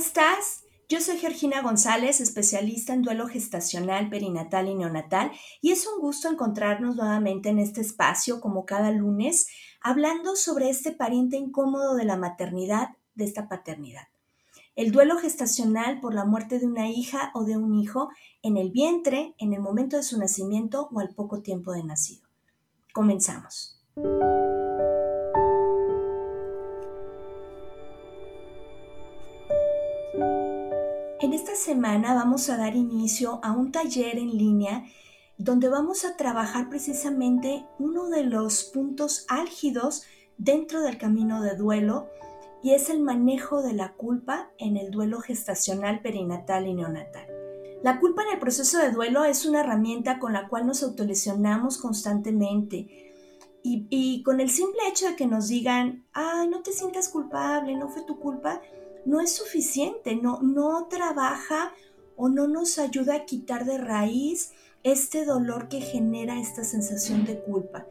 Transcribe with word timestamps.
Estás? 0.00 0.64
Yo 0.88 1.00
soy 1.00 1.18
Georgina 1.18 1.60
González, 1.62 2.20
especialista 2.20 2.94
en 2.94 3.02
duelo 3.02 3.28
gestacional, 3.28 4.08
perinatal 4.08 4.68
y 4.68 4.74
neonatal, 4.74 5.30
y 5.60 5.70
es 5.70 5.86
un 5.86 6.00
gusto 6.00 6.28
encontrarnos 6.28 6.96
nuevamente 6.96 7.50
en 7.50 7.58
este 7.58 7.82
espacio 7.82 8.40
como 8.40 8.64
cada 8.64 8.90
lunes, 8.90 9.46
hablando 9.80 10.36
sobre 10.36 10.70
este 10.70 10.90
pariente 10.90 11.36
incómodo 11.36 11.94
de 11.94 12.06
la 12.06 12.16
maternidad, 12.16 12.88
de 13.14 13.24
esta 13.24 13.48
paternidad. 13.48 14.08
El 14.74 14.90
duelo 14.90 15.18
gestacional 15.18 16.00
por 16.00 16.14
la 16.14 16.24
muerte 16.24 16.58
de 16.58 16.66
una 16.66 16.88
hija 16.88 17.30
o 17.34 17.44
de 17.44 17.58
un 17.58 17.74
hijo 17.74 18.08
en 18.42 18.56
el 18.56 18.70
vientre, 18.70 19.34
en 19.38 19.52
el 19.52 19.60
momento 19.60 19.98
de 19.98 20.02
su 20.02 20.18
nacimiento 20.18 20.88
o 20.92 21.00
al 21.00 21.14
poco 21.14 21.42
tiempo 21.42 21.72
de 21.72 21.84
nacido. 21.84 22.26
Comenzamos. 22.92 23.78
En 31.20 31.34
esta 31.34 31.54
semana 31.54 32.14
vamos 32.14 32.48
a 32.48 32.56
dar 32.56 32.74
inicio 32.74 33.40
a 33.42 33.52
un 33.52 33.72
taller 33.72 34.16
en 34.16 34.38
línea 34.38 34.86
donde 35.36 35.68
vamos 35.68 36.06
a 36.06 36.16
trabajar 36.16 36.70
precisamente 36.70 37.66
uno 37.78 38.08
de 38.08 38.24
los 38.24 38.64
puntos 38.64 39.26
álgidos 39.28 40.04
dentro 40.38 40.80
del 40.80 40.96
camino 40.96 41.42
de 41.42 41.56
duelo 41.56 42.08
y 42.62 42.72
es 42.72 42.88
el 42.88 43.00
manejo 43.00 43.60
de 43.60 43.74
la 43.74 43.92
culpa 43.92 44.50
en 44.56 44.78
el 44.78 44.90
duelo 44.90 45.20
gestacional, 45.20 46.00
perinatal 46.00 46.66
y 46.66 46.72
neonatal. 46.72 47.26
La 47.82 48.00
culpa 48.00 48.22
en 48.22 48.32
el 48.32 48.38
proceso 48.38 48.78
de 48.78 48.90
duelo 48.90 49.24
es 49.24 49.44
una 49.44 49.60
herramienta 49.60 50.20
con 50.20 50.32
la 50.32 50.48
cual 50.48 50.66
nos 50.66 50.82
autolesionamos 50.82 51.76
constantemente 51.76 53.10
y, 53.62 54.22
con 54.22 54.40
el 54.40 54.48
simple 54.48 54.80
hecho 54.88 55.06
de 55.06 55.16
que 55.16 55.26
nos 55.26 55.48
digan, 55.48 56.06
ay, 56.14 56.48
no 56.48 56.62
te 56.62 56.72
sientas 56.72 57.10
culpable, 57.10 57.76
no 57.76 57.90
fue 57.90 58.04
tu 58.04 58.18
culpa, 58.18 58.62
no 59.04 59.20
es 59.20 59.32
suficiente, 59.32 60.16
no, 60.16 60.40
no 60.42 60.86
trabaja 60.88 61.72
o 62.16 62.28
no 62.28 62.48
nos 62.48 62.78
ayuda 62.78 63.14
a 63.14 63.24
quitar 63.24 63.64
de 63.64 63.78
raíz 63.78 64.52
este 64.82 65.24
dolor 65.24 65.68
que 65.68 65.80
genera 65.80 66.40
esta 66.40 66.64
sensación 66.64 67.24
de 67.24 67.40
culpa. 67.40 67.86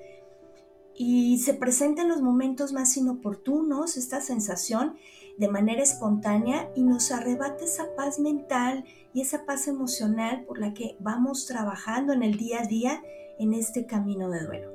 Y 0.95 1.39
se 1.39 1.53
presenta 1.53 2.01
en 2.01 2.09
los 2.09 2.21
momentos 2.21 2.73
más 2.73 2.97
inoportunos 2.97 3.95
esta 3.95 4.21
sensación 4.21 4.97
de 5.37 5.47
manera 5.47 5.81
espontánea 5.81 6.69
y 6.75 6.83
nos 6.83 7.11
arrebata 7.11 7.63
esa 7.63 7.95
paz 7.95 8.19
mental 8.19 8.83
y 9.13 9.21
esa 9.21 9.45
paz 9.45 9.67
emocional 9.67 10.43
por 10.45 10.59
la 10.59 10.73
que 10.73 10.97
vamos 10.99 11.45
trabajando 11.45 12.11
en 12.11 12.23
el 12.23 12.37
día 12.37 12.61
a 12.61 12.67
día 12.67 13.01
en 13.39 13.53
este 13.53 13.85
camino 13.85 14.29
de 14.29 14.45
duelo. 14.45 14.73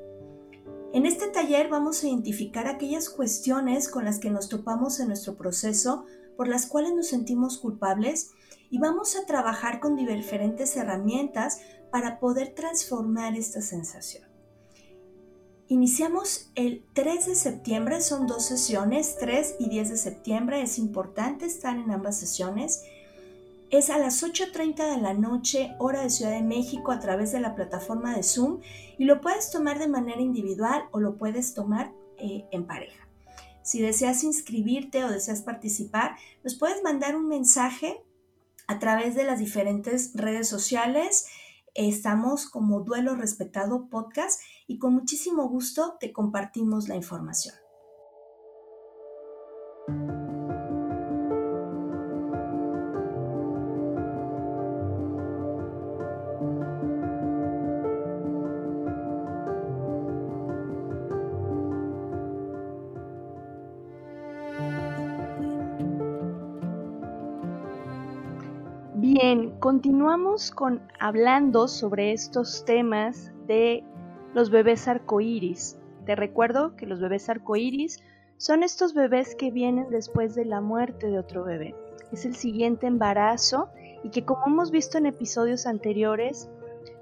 En 0.95 1.06
este 1.06 1.28
taller 1.28 1.69
vamos 1.69 2.03
a 2.03 2.09
identificar 2.09 2.66
aquellas 2.69 3.11
cuestiones 3.11 3.89
con 3.89 4.05
las 4.05 4.19
que 4.19 4.31
nos 4.31 4.49
topamos 4.49 5.01
en 5.01 5.09
nuestro 5.09 5.34
proceso 5.34 6.06
por 6.37 6.49
las 6.49 6.67
cuales 6.67 6.93
nos 6.95 7.09
sentimos 7.09 7.59
culpables 7.59 8.31
y 8.71 8.78
vamos 8.78 9.17
a 9.17 9.27
trabajar 9.27 9.81
con 9.81 9.97
diferentes 9.97 10.77
herramientas 10.77 11.61
para 11.91 12.19
poder 12.19 12.55
transformar 12.55 13.37
esta 13.37 13.61
sensación. 13.61 14.25
Iniciamos 15.69 16.50
el 16.56 16.84
3 16.93 17.27
de 17.27 17.34
septiembre, 17.34 18.00
son 18.03 18.27
dos 18.27 18.45
sesiones, 18.45 19.17
3 19.19 19.56
y 19.59 19.71
10 19.71 19.91
de 19.91 19.97
septiembre, 19.97 20.61
es 20.61 20.78
importante 20.78 21.47
estar 21.47 21.77
en 21.77 21.91
ambas 21.91 22.19
sesiones. 22.19 22.83
Es 23.71 23.89
a 23.89 23.99
las 23.99 24.22
8.30 24.22 24.95
de 24.95 25.01
la 25.01 25.15
noche, 25.15 25.75
hora 25.78 26.03
de 26.03 26.11
Ciudad 26.11 26.33
de 26.33 26.43
México, 26.43 26.93
a 26.93 27.01
través 27.01 27.33
de 27.33 27.41
la 27.41 27.55
plataforma 27.55 28.15
de 28.15 28.22
Zoom 28.22 28.61
y 28.99 29.05
lo 29.05 29.21
puedes 29.21 29.51
tomar 29.51 29.78
de 29.78 29.89
manera 29.89 30.21
individual 30.21 30.84
o 30.91 31.01
lo 31.01 31.16
puedes 31.16 31.55
tomar 31.55 31.93
eh, 32.19 32.45
en 32.51 32.66
pareja. 32.66 33.03
Si 33.64 33.80
deseas 33.80 34.22
inscribirte 34.25 35.04
o 35.04 35.10
deseas 35.10 35.41
participar, 35.41 36.16
nos 36.44 36.54
puedes 36.54 36.82
mandar 36.82 37.16
un 37.16 37.28
mensaje 37.28 38.04
a 38.66 38.78
través 38.78 39.14
de 39.14 39.25
las 39.25 39.38
diferentes 39.38 40.12
redes 40.14 40.48
sociales. 40.48 41.26
Estamos 41.72 42.47
como 42.47 42.80
Duelo 42.80 43.16
Respetado 43.16 43.88
Podcast 43.88 44.41
y 44.66 44.78
con 44.78 44.92
muchísimo 44.92 45.48
gusto 45.48 45.97
te 45.98 46.12
compartimos 46.12 46.88
la 46.88 46.97
información. 46.97 47.63
Continuamos 69.64 70.50
con 70.50 70.82
hablando 71.00 71.69
sobre 71.69 72.12
estos 72.12 72.66
temas 72.66 73.32
de 73.47 73.82
los 74.34 74.50
bebés 74.50 74.86
arcoíris. 74.88 75.78
Te 76.04 76.14
recuerdo 76.14 76.76
que 76.76 76.84
los 76.84 77.00
bebés 77.00 77.30
arcoíris 77.30 78.03
son 78.36 78.62
estos 78.62 78.92
bebés 78.92 79.34
que 79.34 79.50
vienen 79.50 79.88
después 79.88 80.34
de 80.34 80.44
la 80.44 80.60
muerte 80.60 81.06
de 81.06 81.19
otro 81.19 81.44
bebé. 81.44 81.74
Es 82.12 82.26
el 82.26 82.36
siguiente 82.36 82.86
embarazo 82.86 83.71
y 84.03 84.10
que 84.10 84.27
como 84.27 84.44
hemos 84.48 84.71
visto 84.71 84.98
en 84.98 85.06
episodios 85.06 85.66
anteriores, 85.66 86.50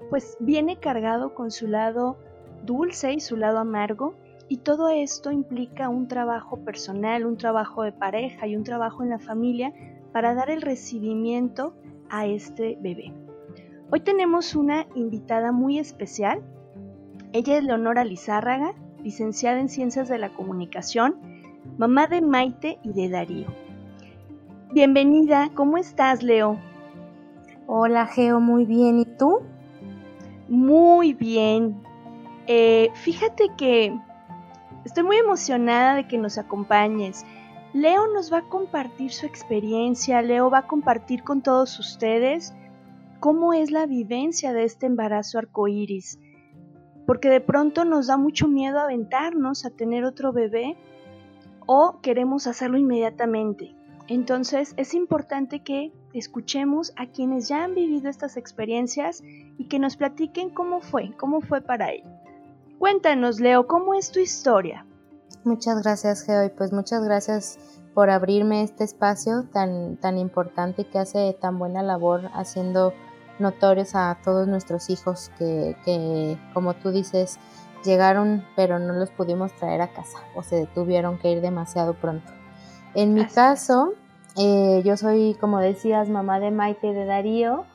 pues 0.09 0.37
viene 0.39 0.79
cargado 0.79 1.33
con 1.33 1.51
su 1.51 1.67
lado 1.67 2.15
dulce 2.63 3.11
y 3.11 3.19
su 3.19 3.35
lado 3.35 3.57
amargo 3.59 4.13
y 4.47 4.59
todo 4.59 4.87
esto 4.87 5.33
implica 5.33 5.89
un 5.89 6.07
trabajo 6.07 6.55
personal, 6.63 7.25
un 7.25 7.35
trabajo 7.35 7.83
de 7.83 7.91
pareja 7.91 8.47
y 8.47 8.55
un 8.55 8.63
trabajo 8.63 9.03
en 9.03 9.09
la 9.09 9.19
familia 9.19 9.73
para 10.13 10.33
dar 10.33 10.49
el 10.49 10.61
recibimiento 10.61 11.73
a 12.13 12.27
este 12.27 12.77
bebé. 12.79 13.11
Hoy 13.89 13.99
tenemos 14.01 14.53
una 14.53 14.85
invitada 14.93 15.51
muy 15.51 15.79
especial. 15.79 16.43
Ella 17.31 17.57
es 17.57 17.63
Leonora 17.63 18.03
Lizárraga, 18.05 18.75
licenciada 19.01 19.59
en 19.59 19.67
Ciencias 19.67 20.09
de 20.09 20.19
la 20.19 20.29
Comunicación, 20.29 21.15
mamá 21.79 22.05
de 22.05 22.21
Maite 22.21 22.77
y 22.83 22.93
de 22.93 23.09
Darío. 23.09 23.47
Bienvenida, 24.71 25.49
¿cómo 25.55 25.79
estás, 25.79 26.21
Leo? 26.21 26.59
Hola, 27.65 28.05
Geo, 28.05 28.39
muy 28.39 28.65
bien. 28.65 28.99
¿Y 28.99 29.05
tú? 29.05 29.39
Muy 30.47 31.13
bien. 31.13 31.81
Eh, 32.45 32.89
fíjate 32.93 33.49
que 33.57 33.99
estoy 34.85 35.03
muy 35.03 35.17
emocionada 35.17 35.95
de 35.95 36.07
que 36.07 36.19
nos 36.19 36.37
acompañes 36.37 37.25
Leo 37.73 38.05
nos 38.05 38.31
va 38.31 38.37
a 38.37 38.49
compartir 38.49 39.11
su 39.11 39.25
experiencia, 39.25 40.21
Leo 40.21 40.51
va 40.51 40.59
a 40.59 40.67
compartir 40.67 41.23
con 41.23 41.41
todos 41.41 41.79
ustedes 41.79 42.53
cómo 43.19 43.53
es 43.53 43.71
la 43.71 43.87
vivencia 43.87 44.53
de 44.53 44.63
este 44.63 44.85
embarazo 44.85 45.39
arcoíris. 45.39 46.19
Porque 47.07 47.29
de 47.29 47.41
pronto 47.41 47.83
nos 47.83 48.05
da 48.07 48.17
mucho 48.17 48.47
miedo 48.47 48.79
aventarnos 48.79 49.65
a 49.65 49.71
tener 49.71 50.05
otro 50.05 50.31
bebé 50.31 50.77
o 51.65 51.99
queremos 52.01 52.45
hacerlo 52.45 52.77
inmediatamente. 52.77 53.75
Entonces 54.07 54.75
es 54.77 54.93
importante 54.93 55.61
que 55.61 55.91
escuchemos 56.13 56.93
a 56.95 57.07
quienes 57.07 57.47
ya 57.47 57.63
han 57.63 57.73
vivido 57.73 58.07
estas 58.07 58.37
experiencias 58.37 59.23
y 59.57 59.67
que 59.67 59.79
nos 59.79 59.97
platiquen 59.97 60.51
cómo 60.51 60.79
fue, 60.79 61.11
cómo 61.17 61.41
fue 61.41 61.61
para 61.61 61.89
él. 61.89 62.03
Cuéntanos, 62.77 63.39
Leo, 63.39 63.65
¿cómo 63.65 63.95
es 63.95 64.11
tu 64.11 64.19
historia? 64.19 64.85
Muchas 65.43 65.81
gracias, 65.81 66.23
Geo, 66.23 66.45
y 66.45 66.49
pues 66.49 66.71
muchas 66.71 67.03
gracias 67.03 67.59
por 67.93 68.09
abrirme 68.09 68.63
este 68.63 68.83
espacio 68.83 69.43
tan, 69.51 69.97
tan 69.97 70.17
importante 70.17 70.85
que 70.85 70.99
hace 70.99 71.37
tan 71.39 71.59
buena 71.59 71.83
labor 71.83 72.29
haciendo 72.33 72.93
notorios 73.39 73.95
a 73.95 74.17
todos 74.23 74.47
nuestros 74.47 74.89
hijos 74.89 75.31
que, 75.37 75.75
que, 75.85 76.37
como 76.53 76.73
tú 76.75 76.91
dices, 76.91 77.39
llegaron 77.83 78.45
pero 78.55 78.79
no 78.79 78.93
los 78.93 79.11
pudimos 79.11 79.53
traer 79.53 79.81
a 79.81 79.93
casa 79.93 80.19
o 80.35 80.43
se 80.43 80.65
tuvieron 80.67 81.17
que 81.19 81.31
ir 81.31 81.41
demasiado 81.41 81.93
pronto. 81.93 82.31
En 82.95 83.13
mi 83.13 83.25
caso, 83.25 83.93
eh, 84.37 84.81
yo 84.85 84.97
soy, 84.97 85.35
como 85.39 85.59
decías, 85.59 86.09
mamá 86.09 86.39
de 86.39 86.51
Maite 86.51 86.87
y 86.87 86.93
de 86.93 87.05
Darío. 87.05 87.65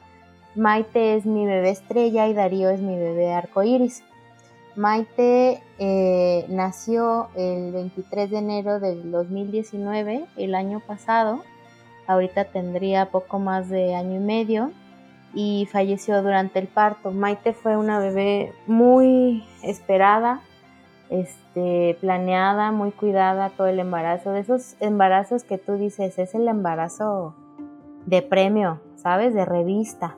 Maite 0.54 1.16
es 1.16 1.26
mi 1.26 1.46
bebé 1.46 1.70
estrella 1.70 2.26
y 2.26 2.34
Darío 2.34 2.70
es 2.70 2.80
mi 2.80 2.96
bebé 2.96 3.32
arcoíris. 3.32 4.02
Maite 4.78 5.60
eh, 5.80 6.46
nació 6.48 7.30
el 7.34 7.72
23 7.72 8.30
de 8.30 8.38
enero 8.38 8.78
del 8.78 9.10
2019, 9.10 10.26
el 10.36 10.54
año 10.54 10.78
pasado. 10.78 11.42
Ahorita 12.06 12.44
tendría 12.44 13.10
poco 13.10 13.40
más 13.40 13.68
de 13.68 13.96
año 13.96 14.14
y 14.14 14.24
medio 14.24 14.70
y 15.34 15.66
falleció 15.72 16.22
durante 16.22 16.60
el 16.60 16.68
parto. 16.68 17.10
Maite 17.10 17.54
fue 17.54 17.76
una 17.76 17.98
bebé 17.98 18.52
muy 18.68 19.44
esperada, 19.64 20.42
este, 21.10 21.98
planeada, 22.00 22.70
muy 22.70 22.92
cuidada 22.92 23.50
todo 23.50 23.66
el 23.66 23.80
embarazo, 23.80 24.30
de 24.30 24.40
esos 24.40 24.76
embarazos 24.78 25.42
que 25.42 25.58
tú 25.58 25.72
dices, 25.72 26.20
es 26.20 26.36
el 26.36 26.46
embarazo 26.46 27.34
de 28.06 28.22
premio, 28.22 28.80
¿sabes? 28.94 29.34
De 29.34 29.44
revista, 29.44 30.16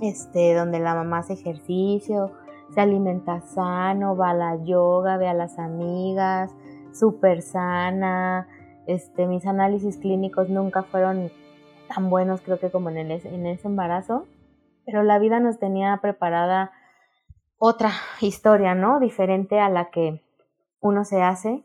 este, 0.00 0.54
donde 0.54 0.78
la 0.78 0.94
mamá 0.94 1.18
hace 1.18 1.34
ejercicio, 1.34 2.32
se 2.74 2.80
alimenta 2.80 3.40
sano, 3.40 4.16
va 4.16 4.30
a 4.30 4.34
la 4.34 4.56
yoga, 4.64 5.16
ve 5.16 5.28
a 5.28 5.34
las 5.34 5.58
amigas, 5.58 6.54
súper 6.92 7.42
sana, 7.42 8.48
este, 8.86 9.26
mis 9.26 9.46
análisis 9.46 9.96
clínicos 9.96 10.48
nunca 10.48 10.82
fueron 10.82 11.30
tan 11.94 12.10
buenos 12.10 12.40
creo 12.40 12.58
que 12.58 12.70
como 12.70 12.90
en, 12.90 12.98
el, 12.98 13.10
en 13.10 13.46
ese 13.46 13.68
embarazo, 13.68 14.26
pero 14.84 15.02
la 15.02 15.18
vida 15.18 15.40
nos 15.40 15.58
tenía 15.58 15.98
preparada 16.02 16.72
otra 17.58 17.90
historia, 18.20 18.74
¿no? 18.74 19.00
Diferente 19.00 19.60
a 19.60 19.68
la 19.68 19.90
que 19.90 20.22
uno 20.80 21.04
se 21.04 21.22
hace. 21.22 21.64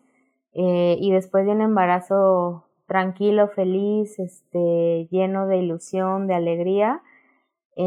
Eh, 0.53 0.97
y 0.99 1.11
después 1.11 1.45
de 1.45 1.51
un 1.51 1.61
embarazo 1.61 2.65
tranquilo, 2.87 3.49
feliz, 3.49 4.17
este, 4.19 5.07
lleno 5.11 5.45
de 5.45 5.57
ilusión, 5.57 6.27
de 6.27 6.35
alegría, 6.35 7.01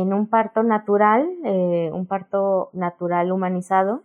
en 0.01 0.13
un 0.13 0.29
parto 0.29 0.63
natural, 0.63 1.29
eh, 1.45 1.91
un 1.93 2.07
parto 2.07 2.71
natural 2.73 3.31
humanizado, 3.33 4.03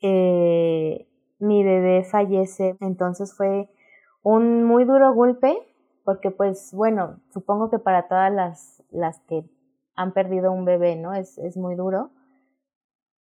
eh, 0.00 1.06
mi 1.38 1.62
bebé 1.62 2.04
fallece. 2.04 2.76
Entonces 2.80 3.34
fue 3.36 3.70
un 4.22 4.64
muy 4.64 4.84
duro 4.84 5.14
golpe, 5.14 5.56
porque 6.04 6.30
pues 6.30 6.72
bueno, 6.74 7.20
supongo 7.30 7.70
que 7.70 7.78
para 7.78 8.08
todas 8.08 8.32
las, 8.32 8.82
las 8.90 9.20
que 9.20 9.44
han 9.94 10.12
perdido 10.12 10.52
un 10.52 10.64
bebé, 10.64 10.96
¿no? 10.96 11.14
Es, 11.14 11.38
es 11.38 11.56
muy 11.56 11.76
duro 11.76 12.10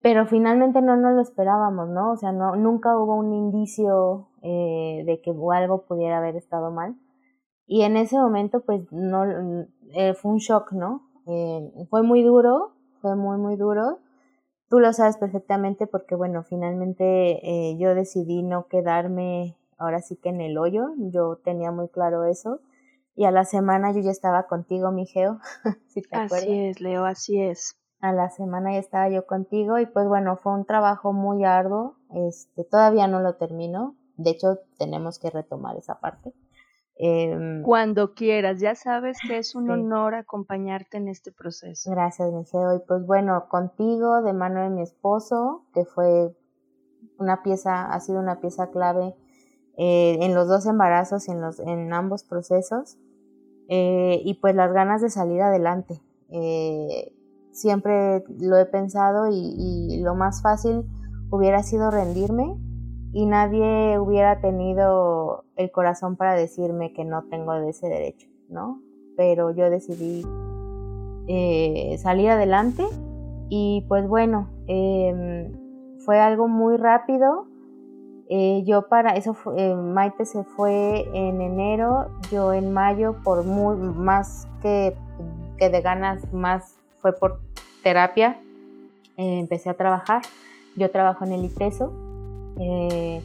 pero 0.06 0.24
finalmente 0.26 0.80
no 0.82 0.96
nos 0.96 1.14
lo 1.14 1.20
esperábamos, 1.20 1.88
¿no? 1.88 2.12
O 2.12 2.16
sea, 2.16 2.30
nunca 2.30 2.96
hubo 2.96 3.16
un 3.16 3.32
indicio 3.32 4.28
eh, 4.40 5.02
de 5.04 5.20
que 5.20 5.34
algo 5.52 5.84
pudiera 5.84 6.18
haber 6.18 6.36
estado 6.36 6.70
mal. 6.70 6.94
Y 7.66 7.82
en 7.82 7.96
ese 7.96 8.16
momento, 8.16 8.60
pues, 8.60 8.82
no, 8.92 9.24
eh, 9.94 10.14
fue 10.14 10.30
un 10.30 10.38
shock, 10.38 10.70
¿no? 10.70 11.05
Eh, 11.26 11.86
fue 11.90 12.02
muy 12.02 12.22
duro, 12.22 12.72
fue 13.00 13.16
muy, 13.16 13.38
muy 13.38 13.56
duro. 13.56 13.98
Tú 14.68 14.80
lo 14.80 14.92
sabes 14.92 15.16
perfectamente 15.16 15.86
porque, 15.86 16.14
bueno, 16.14 16.42
finalmente 16.42 17.40
eh, 17.42 17.76
yo 17.78 17.94
decidí 17.94 18.42
no 18.42 18.66
quedarme 18.66 19.56
ahora 19.78 20.00
sí 20.00 20.16
que 20.16 20.30
en 20.30 20.40
el 20.40 20.58
hoyo, 20.58 20.88
yo 20.96 21.36
tenía 21.36 21.70
muy 21.70 21.88
claro 21.88 22.24
eso. 22.24 22.60
Y 23.14 23.24
a 23.24 23.30
la 23.30 23.44
semana 23.44 23.92
yo 23.92 24.00
ya 24.00 24.10
estaba 24.10 24.46
contigo, 24.46 24.90
mi 24.90 25.06
Geo, 25.06 25.38
si 25.86 26.02
te 26.02 26.16
Así 26.16 26.52
es, 26.52 26.80
Leo, 26.80 27.04
así 27.04 27.40
es 27.40 27.76
a 28.00 28.12
la 28.12 28.30
semana 28.30 28.72
ya 28.72 28.78
estaba 28.78 29.08
yo 29.08 29.26
contigo 29.26 29.78
y 29.78 29.86
pues 29.86 30.06
bueno, 30.06 30.36
fue 30.36 30.52
un 30.52 30.64
trabajo 30.64 31.12
muy 31.12 31.44
arduo, 31.44 31.96
este, 32.10 32.64
todavía 32.64 33.08
no 33.08 33.20
lo 33.20 33.34
termino, 33.34 33.96
de 34.16 34.30
hecho 34.30 34.58
tenemos 34.78 35.18
que 35.18 35.30
retomar 35.30 35.76
esa 35.76 35.98
parte. 36.00 36.32
Em, 36.98 37.62
Cuando 37.62 38.14
quieras, 38.14 38.58
ya 38.60 38.74
sabes 38.74 39.18
que 39.26 39.38
es 39.38 39.54
un 39.54 39.70
honor 39.70 40.14
acompañarte 40.14 40.96
en 40.96 41.08
este 41.08 41.30
proceso. 41.30 41.90
Gracias, 41.90 42.32
Michelle. 42.32 42.76
Y 42.76 42.86
pues 42.86 43.04
bueno, 43.04 43.48
contigo, 43.48 44.22
de 44.22 44.32
mano 44.32 44.62
de 44.62 44.70
mi 44.70 44.82
esposo, 44.82 45.66
que 45.74 45.84
fue 45.84 46.34
una 47.18 47.42
pieza, 47.42 47.84
ha 47.86 48.00
sido 48.00 48.18
una 48.18 48.40
pieza 48.40 48.70
clave 48.70 49.14
eh, 49.76 50.16
en 50.20 50.34
los 50.34 50.48
dos 50.48 50.66
embarazos 50.66 51.28
y 51.28 51.32
en, 51.32 51.40
los, 51.42 51.60
en 51.60 51.92
ambos 51.92 52.24
procesos. 52.24 52.96
Eh, 53.68 54.22
y 54.24 54.34
pues 54.34 54.54
las 54.54 54.72
ganas 54.72 55.02
de 55.02 55.10
salir 55.10 55.42
adelante. 55.42 56.00
Eh, 56.30 57.12
siempre 57.52 58.24
lo 58.38 58.56
he 58.56 58.66
pensado 58.66 59.28
y, 59.30 60.00
lo 60.02 60.14
más 60.14 60.42
fácil 60.42 60.84
hubiera 61.30 61.62
sido 61.62 61.90
rendirme 61.90 62.56
y 63.12 63.26
nadie 63.26 63.98
hubiera 63.98 64.40
tenido 64.40 65.44
el 65.56 65.70
corazón 65.70 66.16
para 66.16 66.34
decirme 66.34 66.92
que 66.92 67.04
no 67.04 67.24
tengo 67.24 67.54
ese 67.54 67.88
derecho, 67.88 68.28
¿no? 68.48 68.80
Pero 69.16 69.50
yo 69.50 69.70
decidí 69.70 70.24
eh, 71.28 71.96
salir 71.98 72.30
adelante 72.30 72.84
y 73.48 73.84
pues 73.88 74.06
bueno, 74.06 74.48
em, 74.66 75.50
fue 75.98 76.20
algo 76.20 76.46
muy 76.46 76.76
rápido. 76.76 77.46
Eh, 78.28 78.62
yo 78.64 78.88
para 78.88 79.16
eso, 79.16 79.36
eh, 79.56 79.74
Maite 79.74 80.24
se 80.24 80.44
fue 80.44 81.08
en 81.14 81.40
enero, 81.40 82.08
yo 82.30 82.52
en 82.52 82.72
mayo, 82.72 83.16
por 83.24 83.44
muy, 83.44 83.76
más 83.76 84.46
que, 84.62 84.96
que 85.58 85.70
de 85.70 85.80
ganas, 85.80 86.32
más 86.32 86.76
fue 87.00 87.12
por 87.12 87.40
terapia, 87.82 88.40
empecé 89.16 89.70
a 89.70 89.74
trabajar. 89.74 90.22
Yo 90.76 90.90
trabajo 90.90 91.24
en 91.24 91.32
el 91.32 91.44
ITESO, 91.44 91.92
eh, 92.58 93.22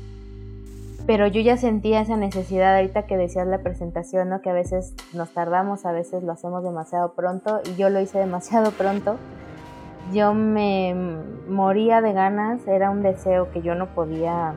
pero 1.05 1.27
yo 1.27 1.41
ya 1.41 1.57
sentía 1.57 2.01
esa 2.01 2.15
necesidad 2.15 2.75
ahorita 2.75 3.05
que 3.05 3.17
decías 3.17 3.47
la 3.47 3.59
presentación, 3.59 4.29
¿no? 4.29 4.41
que 4.41 4.49
a 4.49 4.53
veces 4.53 4.93
nos 5.13 5.29
tardamos, 5.31 5.85
a 5.85 5.91
veces 5.91 6.23
lo 6.23 6.31
hacemos 6.31 6.63
demasiado 6.63 7.13
pronto 7.13 7.61
y 7.65 7.75
yo 7.75 7.89
lo 7.89 7.99
hice 7.99 8.19
demasiado 8.19 8.71
pronto. 8.77 9.17
Yo 10.13 10.33
me 10.33 10.95
moría 11.47 12.01
de 12.01 12.13
ganas, 12.13 12.67
era 12.67 12.89
un 12.89 13.01
deseo 13.01 13.51
que 13.51 13.61
yo 13.61 13.75
no 13.75 13.87
podía 13.93 14.55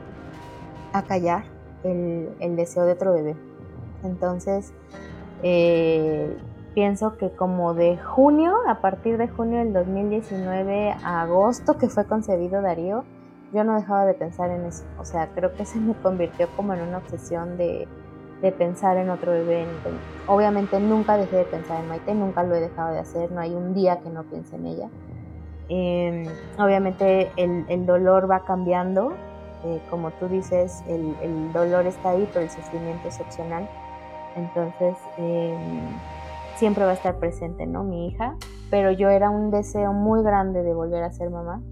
acallar, 0.93 1.45
el, 1.85 2.57
deseo 2.57 2.85
de 2.85 2.93
otro 2.93 3.13
bebé. 3.13 3.37
Entonces, 4.03 4.73
eh, 5.43 6.37
pienso 6.75 7.17
que 7.17 7.31
como 7.31 7.75
de 7.75 7.99
junio, 7.99 8.55
a 8.67 8.81
partir 8.81 9.17
de 9.19 9.29
junio 9.29 9.59
del 9.59 9.73
2019 9.73 10.93
a 10.93 11.23
agosto 11.23 11.79
que 11.79 11.89
fue 11.89 12.07
concebido 12.07 12.63
Darío, 12.63 13.05
yo 13.55 13.65
no 13.65 13.77
dejaba 13.77 14.05
de 14.05 14.15
pensar 14.15 14.51
en 14.51 14.67
eso. 14.67 14.85
O 14.99 15.05
sea, 15.05 15.29
creo 15.35 15.55
que 15.55 15.65
se 15.65 15.79
me 15.79 15.95
convirtió 15.95 16.49
como 16.57 16.75
en 16.75 16.83
una 16.83 16.99
obsesión 16.99 17.57
de, 17.57 17.87
de 18.43 18.53
pensar 18.53 18.97
en 18.97 19.09
otro 19.11 19.33
bebé. 19.33 19.67
Obviamente 20.27 20.79
nunca 20.81 21.17
dejé 21.17 21.37
de 21.37 21.45
pensar 21.45 21.81
en 21.81 21.89
Maite, 21.89 22.15
nunca 22.15 22.43
lo 22.43 22.55
he 22.55 22.61
dejado 22.61 22.93
de 22.93 22.99
hacer, 22.99 23.33
no 23.33 23.41
hay 23.41 23.55
un 23.55 23.73
día 23.73 24.01
que 24.01 24.11
no 24.11 24.25
piense 24.25 24.57
en 24.57 24.67
ella. 24.67 24.89
Em, 25.69 26.27
obviamente 26.59 27.31
el, 27.37 27.65
el, 27.69 27.87
dolor 27.87 28.31
va 28.31 28.45
cambiando, 28.45 29.15
eh, 29.65 29.81
como 29.89 30.11
tú 30.11 30.29
dices, 30.29 30.85
el, 30.89 31.17
el, 31.23 31.53
dolor 31.55 31.87
está 31.87 32.11
ahí, 32.11 32.29
pero 32.33 32.45
el 32.45 32.51
sufrimiento 32.51 33.09
es 33.09 33.19
opcional. 33.19 33.67
Entonces, 34.37 34.97
eh, 35.17 35.57
siempre 36.57 36.85
va 36.85 36.91
a 36.91 36.95
estar 36.95 37.17
presente, 37.17 37.67
¿no? 37.67 37.83
Mi 37.83 38.09
hija, 38.09 38.37
pero 38.69 38.91
yo 38.91 39.09
era 39.09 39.31
un 39.31 39.51
deseo 39.51 39.93
muy 39.93 40.23
grande 40.23 40.63
de 40.63 40.75
volver 40.75 41.03
a 41.03 41.11
ser 41.13 41.31
mamá. 41.31 41.63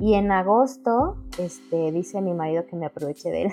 Y 0.00 0.14
en 0.14 0.32
agosto, 0.32 1.16
este, 1.38 1.92
dice 1.92 2.20
mi 2.20 2.34
marido 2.34 2.66
que 2.66 2.76
me 2.76 2.86
aproveche 2.86 3.30
de 3.30 3.42
él. 3.44 3.52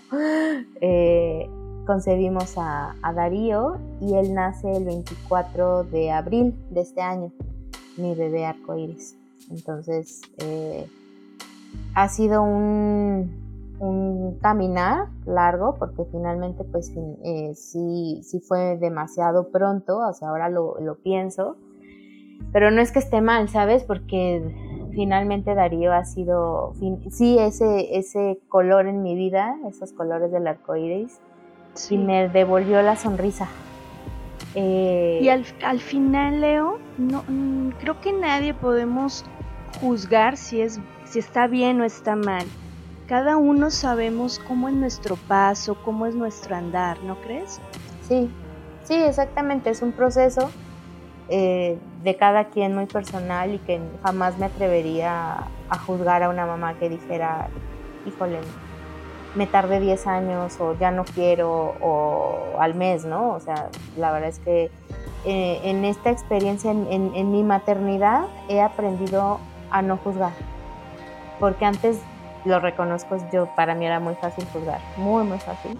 eh, 0.80 1.50
concebimos 1.86 2.54
a, 2.56 2.94
Darío 3.14 3.78
y 4.00 4.14
él 4.14 4.34
nace 4.34 4.70
el 4.76 4.84
24 4.84 5.84
de 5.84 6.10
abril 6.10 6.54
de 6.70 6.80
este 6.80 7.00
año, 7.00 7.32
mi 7.96 8.14
bebé 8.14 8.46
arcoíris. 8.46 9.16
Entonces, 9.50 10.22
eh, 10.38 10.88
ha 11.94 12.08
sido 12.08 12.42
un, 12.42 13.46
un 13.78 14.38
caminar 14.40 15.08
largo, 15.24 15.76
porque 15.78 16.04
finalmente 16.10 16.64
pues 16.64 16.92
eh, 17.24 17.52
sí, 17.54 18.20
sí 18.22 18.40
fue 18.40 18.76
demasiado 18.76 19.50
pronto, 19.50 19.98
o 19.98 20.12
sea, 20.12 20.28
ahora 20.28 20.48
lo, 20.48 20.80
lo 20.80 20.96
pienso, 20.96 21.56
pero 22.52 22.70
no 22.70 22.80
es 22.80 22.92
que 22.92 22.98
esté 22.98 23.20
mal, 23.20 23.48
¿sabes? 23.48 23.84
Porque 23.84 24.42
finalmente 24.96 25.54
Darío 25.54 25.92
ha 25.92 26.04
sido, 26.06 26.72
sí, 27.10 27.36
ese, 27.38 27.98
ese 27.98 28.38
color 28.48 28.86
en 28.86 29.02
mi 29.02 29.14
vida, 29.14 29.54
esos 29.68 29.92
colores 29.92 30.32
del 30.32 30.46
arco 30.46 30.74
iris, 30.74 31.20
y 31.90 31.98
me 31.98 32.30
devolvió 32.30 32.80
la 32.80 32.96
sonrisa. 32.96 33.46
Eh, 34.54 35.20
y 35.20 35.28
al, 35.28 35.44
al, 35.62 35.80
final, 35.80 36.40
Leo, 36.40 36.78
no, 36.96 37.24
mm, 37.28 37.72
creo 37.78 38.00
que 38.00 38.14
nadie 38.14 38.54
podemos 38.54 39.26
juzgar 39.82 40.38
si, 40.38 40.62
es, 40.62 40.80
si 41.04 41.18
está 41.18 41.46
bien 41.46 41.78
o 41.82 41.84
está 41.84 42.16
mal. 42.16 42.46
Cada 43.06 43.36
uno 43.36 43.70
sabemos 43.70 44.38
cómo 44.48 44.68
es 44.68 44.74
nuestro 44.74 45.16
paso, 45.28 45.76
cómo 45.84 46.06
es 46.06 46.14
nuestro 46.14 46.56
andar, 46.56 47.02
¿no 47.04 47.16
crees? 47.20 47.60
Sí, 48.08 48.30
sí, 48.84 48.94
exactamente, 48.94 49.68
es 49.68 49.82
un 49.82 49.92
proceso 49.92 50.48
eh, 51.28 51.78
de 52.06 52.14
cada 52.14 52.44
quien 52.44 52.72
muy 52.72 52.86
personal 52.86 53.52
y 53.52 53.58
que 53.58 53.80
jamás 54.04 54.38
me 54.38 54.46
atrevería 54.46 55.48
a, 55.68 55.78
juzgar 55.80 56.22
a 56.22 56.28
una 56.28 56.46
mamá 56.46 56.74
que 56.74 56.88
dijera, 56.88 57.48
híjole, 58.06 58.38
me 59.34 59.48
tardé 59.48 59.80
10 59.80 60.06
años 60.06 60.56
o 60.60 60.78
ya 60.78 60.92
no 60.92 61.04
quiero 61.04 61.74
o 61.80 62.60
al 62.60 62.76
mes, 62.76 63.04
¿no? 63.04 63.30
O 63.30 63.40
sea, 63.40 63.70
la 63.96 64.12
verdad 64.12 64.28
es 64.28 64.38
que 64.38 64.70
eh, 65.24 65.60
en 65.64 65.84
esta 65.84 66.10
experiencia, 66.10 66.70
en, 66.70 67.32
mi 67.32 67.42
maternidad, 67.42 68.26
he 68.48 68.60
aprendido 68.60 69.40
a 69.72 69.82
no 69.82 69.96
juzgar. 69.96 70.32
Porque 71.40 71.64
antes, 71.64 71.98
lo 72.44 72.60
reconozco, 72.60 73.16
yo 73.32 73.46
para 73.56 73.74
mí 73.74 73.84
era 73.84 73.98
muy 73.98 74.14
fácil 74.14 74.46
juzgar, 74.52 74.80
muy, 74.96 75.24
muy 75.24 75.40
fácil. 75.40 75.76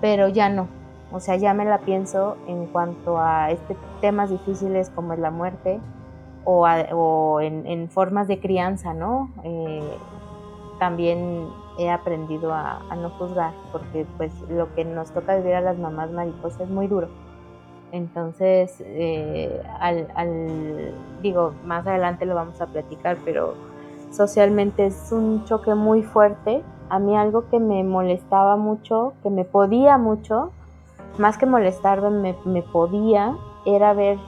Pero 0.00 0.26
ya 0.26 0.48
no. 0.48 0.66
O 1.12 1.20
sea, 1.20 1.36
ya 1.36 1.54
me 1.54 1.64
la 1.64 1.78
pienso 1.78 2.36
en 2.46 2.66
cuanto 2.66 3.18
a 3.18 3.50
este, 3.50 3.76
temas 4.00 4.30
difíciles 4.30 4.90
como 4.90 5.12
es 5.12 5.18
la 5.18 5.30
muerte 5.30 5.80
o, 6.44 7.40
en, 7.40 7.88
formas 7.88 8.28
de 8.28 8.38
crianza, 8.38 8.94
¿no? 8.94 9.30
Eh, 9.42 9.96
también 10.78 11.48
he 11.78 11.90
aprendido 11.90 12.52
a, 12.52 12.80
no 12.96 13.10
juzgar, 13.10 13.52
porque 13.72 14.06
pues 14.16 14.32
lo 14.48 14.72
que 14.74 14.84
nos 14.84 15.10
toca 15.10 15.36
vivir 15.36 15.54
a 15.54 15.60
las 15.60 15.78
mamás 15.78 16.10
mariposas 16.10 16.62
es 16.62 16.68
muy 16.68 16.86
duro. 16.86 17.08
Entonces, 17.92 18.76
eh, 18.80 19.62
al, 19.80 20.94
digo, 21.22 21.54
más 21.64 21.86
adelante 21.86 22.26
lo 22.26 22.34
vamos 22.34 22.60
a 22.60 22.66
platicar, 22.66 23.16
pero 23.24 23.54
socialmente 24.10 24.86
es 24.86 25.12
un 25.12 25.44
choque 25.44 25.74
muy 25.74 26.02
fuerte. 26.02 26.62
A 26.88 26.98
mí 26.98 27.16
algo 27.16 27.48
que 27.48 27.58
me 27.58 27.82
molestaba 27.84 28.56
mucho, 28.56 29.14
que 29.22 29.30
me 29.30 29.44
podía 29.44 29.98
mucho, 29.98 30.52
más 31.18 31.38
que 31.38 31.46
molestarme, 31.46 32.36
me, 32.44 32.62
podía, 32.62 33.36
era 33.64 33.92
ver 33.92 34.18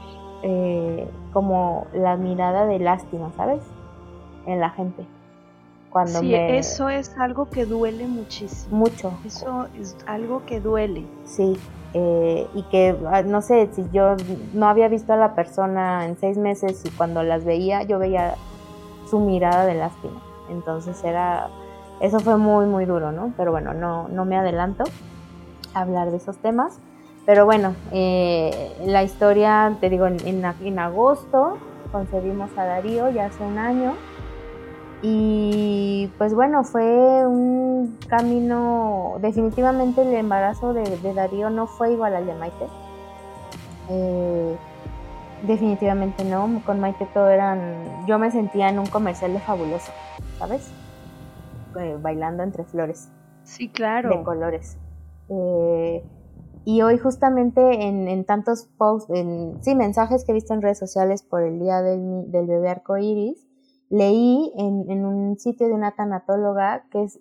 eh, 0.43 1.09
como 1.33 1.87
la 1.93 2.17
mirada 2.17 2.67
de 2.67 2.79
lástima, 2.79 3.31
¿sabes? 3.37 3.63
En 4.47 4.61
la 4.61 4.71
gente 4.71 5.05
sí, 6.07 6.35
eso 6.35 6.89
es 6.89 7.17
algo 7.19 7.49
que 7.49 7.65
duele 7.65 8.07
muchísimo. 8.07 8.77
Mucho. 8.77 9.13
Eso 9.25 9.67
es 9.79 9.97
algo 10.07 10.45
que 10.47 10.61
duele. 10.61 11.05
Sí, 11.25 11.57
eh, 11.95 12.47
y 12.55 12.63
que, 12.65 12.97
ah, 13.11 13.23
no 13.23 13.43
sé, 13.43 13.69
si 13.73 13.85
yo 13.93 14.17
no 14.53 14.69
había 14.69 14.89
visto 14.89 15.13
a 15.13 15.17
la 15.17 15.35
persona 15.35 16.07
en 16.07 16.17
seis 16.19 16.37
meses 16.37 16.83
y 16.85 16.91
cuando 16.91 17.23
las 17.23 17.45
veía, 17.45 17.83
yo 17.83 17.99
veía 17.99 18.35
su 19.09 19.21
mirada 19.21 19.65
de 19.67 19.75
lástima. 19.75 20.21
Entonces 20.51 21.03
era, 21.05 21.49
eso 22.01 22.21
fue 22.21 22.37
muy, 22.37 22.67
muy 22.67 22.85
duro, 22.85 23.13
¿no? 23.13 23.33
Pero 23.37 23.51
bueno, 23.51 23.73
no, 23.75 24.09
no 24.09 24.25
me 24.25 24.37
adelanto 24.37 24.85
hablar 25.75 26.11
de 26.11 26.17
esos 26.19 26.37
temas. 26.39 26.79
Pero 27.27 27.45
bueno, 27.45 27.75
eh, 27.93 28.75
la 28.87 29.03
historia, 29.03 29.77
te 29.81 29.91
digo, 29.91 30.07
en, 30.07 30.19
en 30.27 30.79
agosto 30.79 31.59
concebimos 31.93 32.51
a 32.57 32.65
Darío 32.65 33.11
ya 33.11 33.27
hace 33.27 33.43
un 33.43 33.59
año 33.59 33.95
y 35.01 36.11
pues 36.19 36.35
bueno, 36.35 36.65
fue 36.65 36.83
un 37.27 37.99
camino, 38.09 39.17
definitivamente 39.21 40.03
el 40.03 40.13
embarazo 40.15 40.75
de, 40.75 41.15
Darío 41.15 41.51
no 41.51 41.67
fue 41.67 41.93
igual 41.93 42.17
al 42.17 42.27
de 42.27 42.35
Maite. 42.35 42.67
Eh, 43.91 44.57
definitivamente 45.43 46.25
no, 46.25 46.61
con 46.67 46.81
Maite 46.81 47.07
todo 47.15 47.29
eran, 47.29 48.07
yo 48.07 48.19
me 48.19 48.31
sentía 48.33 48.69
en 48.69 48.81
un 48.81 48.87
comercial 48.87 49.33
de 49.33 49.39
fabuloso, 49.39 49.93
¿sabes? 50.39 50.73
Eh, 51.79 51.97
bailando 52.01 52.43
entre 52.43 52.65
flores. 52.65 53.09
Sí, 53.45 53.69
claro. 53.69 54.11
De 54.11 54.23
colores. 54.25 54.79
Eh, 55.31 56.05
y 56.65 56.83
hoy 56.83 56.99
justamente 56.99 57.61
en, 57.87 58.25
tantos 58.25 58.67
posts, 58.77 59.11
en, 59.15 59.63
sí, 59.63 59.75
mensajes 59.75 60.25
que 60.25 60.33
he 60.33 60.35
visto 60.35 60.53
en 60.53 60.63
redes 60.63 60.79
sociales 60.79 61.23
por 61.23 61.43
el 61.43 61.59
día 61.59 61.81
del, 61.81 62.31
del 62.31 62.47
bebé 62.47 62.69
arcoíris, 62.69 63.49
leí 63.89 64.53
en, 64.57 65.05
un 65.05 65.39
sitio 65.39 65.67
de 65.67 65.73
una 65.73 65.95
tanatóloga 65.95 66.87
que 66.91 67.05
es 67.05 67.21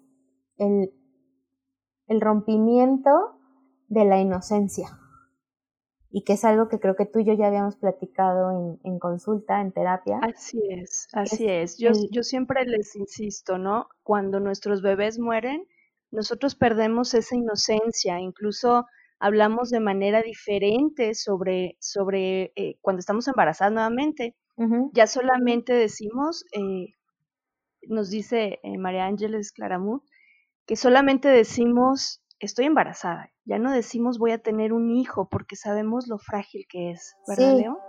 el, 0.58 0.92
el 2.08 2.22
rompimiento 2.22 3.10
de 3.88 4.06
la 4.06 4.20
inocencia 4.20 5.00
y 6.10 6.24
que 6.24 6.34
es 6.34 6.46
algo 6.46 6.68
que 6.68 6.80
creo 6.80 6.96
que 6.96 7.06
tú 7.06 7.20
y 7.20 7.26
yo 7.26 7.34
ya 7.34 7.48
habíamos 7.48 7.76
platicado 7.76 8.78
en, 8.84 9.00
consulta, 9.00 9.62
en 9.62 9.72
terapia. 9.72 10.20
Así 10.22 10.60
es, 10.70 11.08
así 11.14 11.48
es. 11.48 11.78
Yo, 11.78 11.92
yo 12.12 12.24
siempre 12.24 12.66
les 12.66 12.96
insisto, 12.96 13.58
¿no? 13.58 13.88
Cuando 14.04 14.40
nuestros 14.40 14.82
bebés 14.82 15.20
mueren, 15.20 15.66
nosotros 16.12 16.56
perdemos 16.56 17.14
esa 17.14 17.36
inocencia, 17.36 18.20
incluso 18.20 18.86
hablamos 19.20 19.70
de 19.70 19.80
manera 19.80 20.22
diferente 20.22 21.16
sobre, 21.16 21.76
sobre 21.80 22.54
eh, 22.56 22.78
cuando 22.82 23.00
estamos 23.00 23.28
embarazadas 23.28 23.74
nuevamente. 23.74 24.36
Ya 24.94 25.06
solamente 25.06 25.72
decimos, 25.74 26.44
eh, 26.52 26.96
nos 27.84 28.10
dice 28.10 28.60
eh, 28.64 28.78
María 28.80 29.06
Ángeles 29.06 29.52
Claramut, 29.52 30.02
que 30.66 30.76
solamente 30.76 31.28
decimos 31.30 32.24
estoy 32.40 32.66
embarazada, 32.66 33.32
ya 33.46 33.60
no 33.60 33.72
decimos 33.72 34.18
voy 34.18 34.32
a 34.32 34.40
tener 34.40 34.74
un 34.74 34.92
hijo 34.92 35.28
porque 35.30 35.56
sabemos 35.56 36.08
lo 36.08 36.18
frágil 36.18 36.66
que 36.70 36.92
es, 36.92 37.16
¿verdad, 37.28 37.58
Leo? 37.58 37.80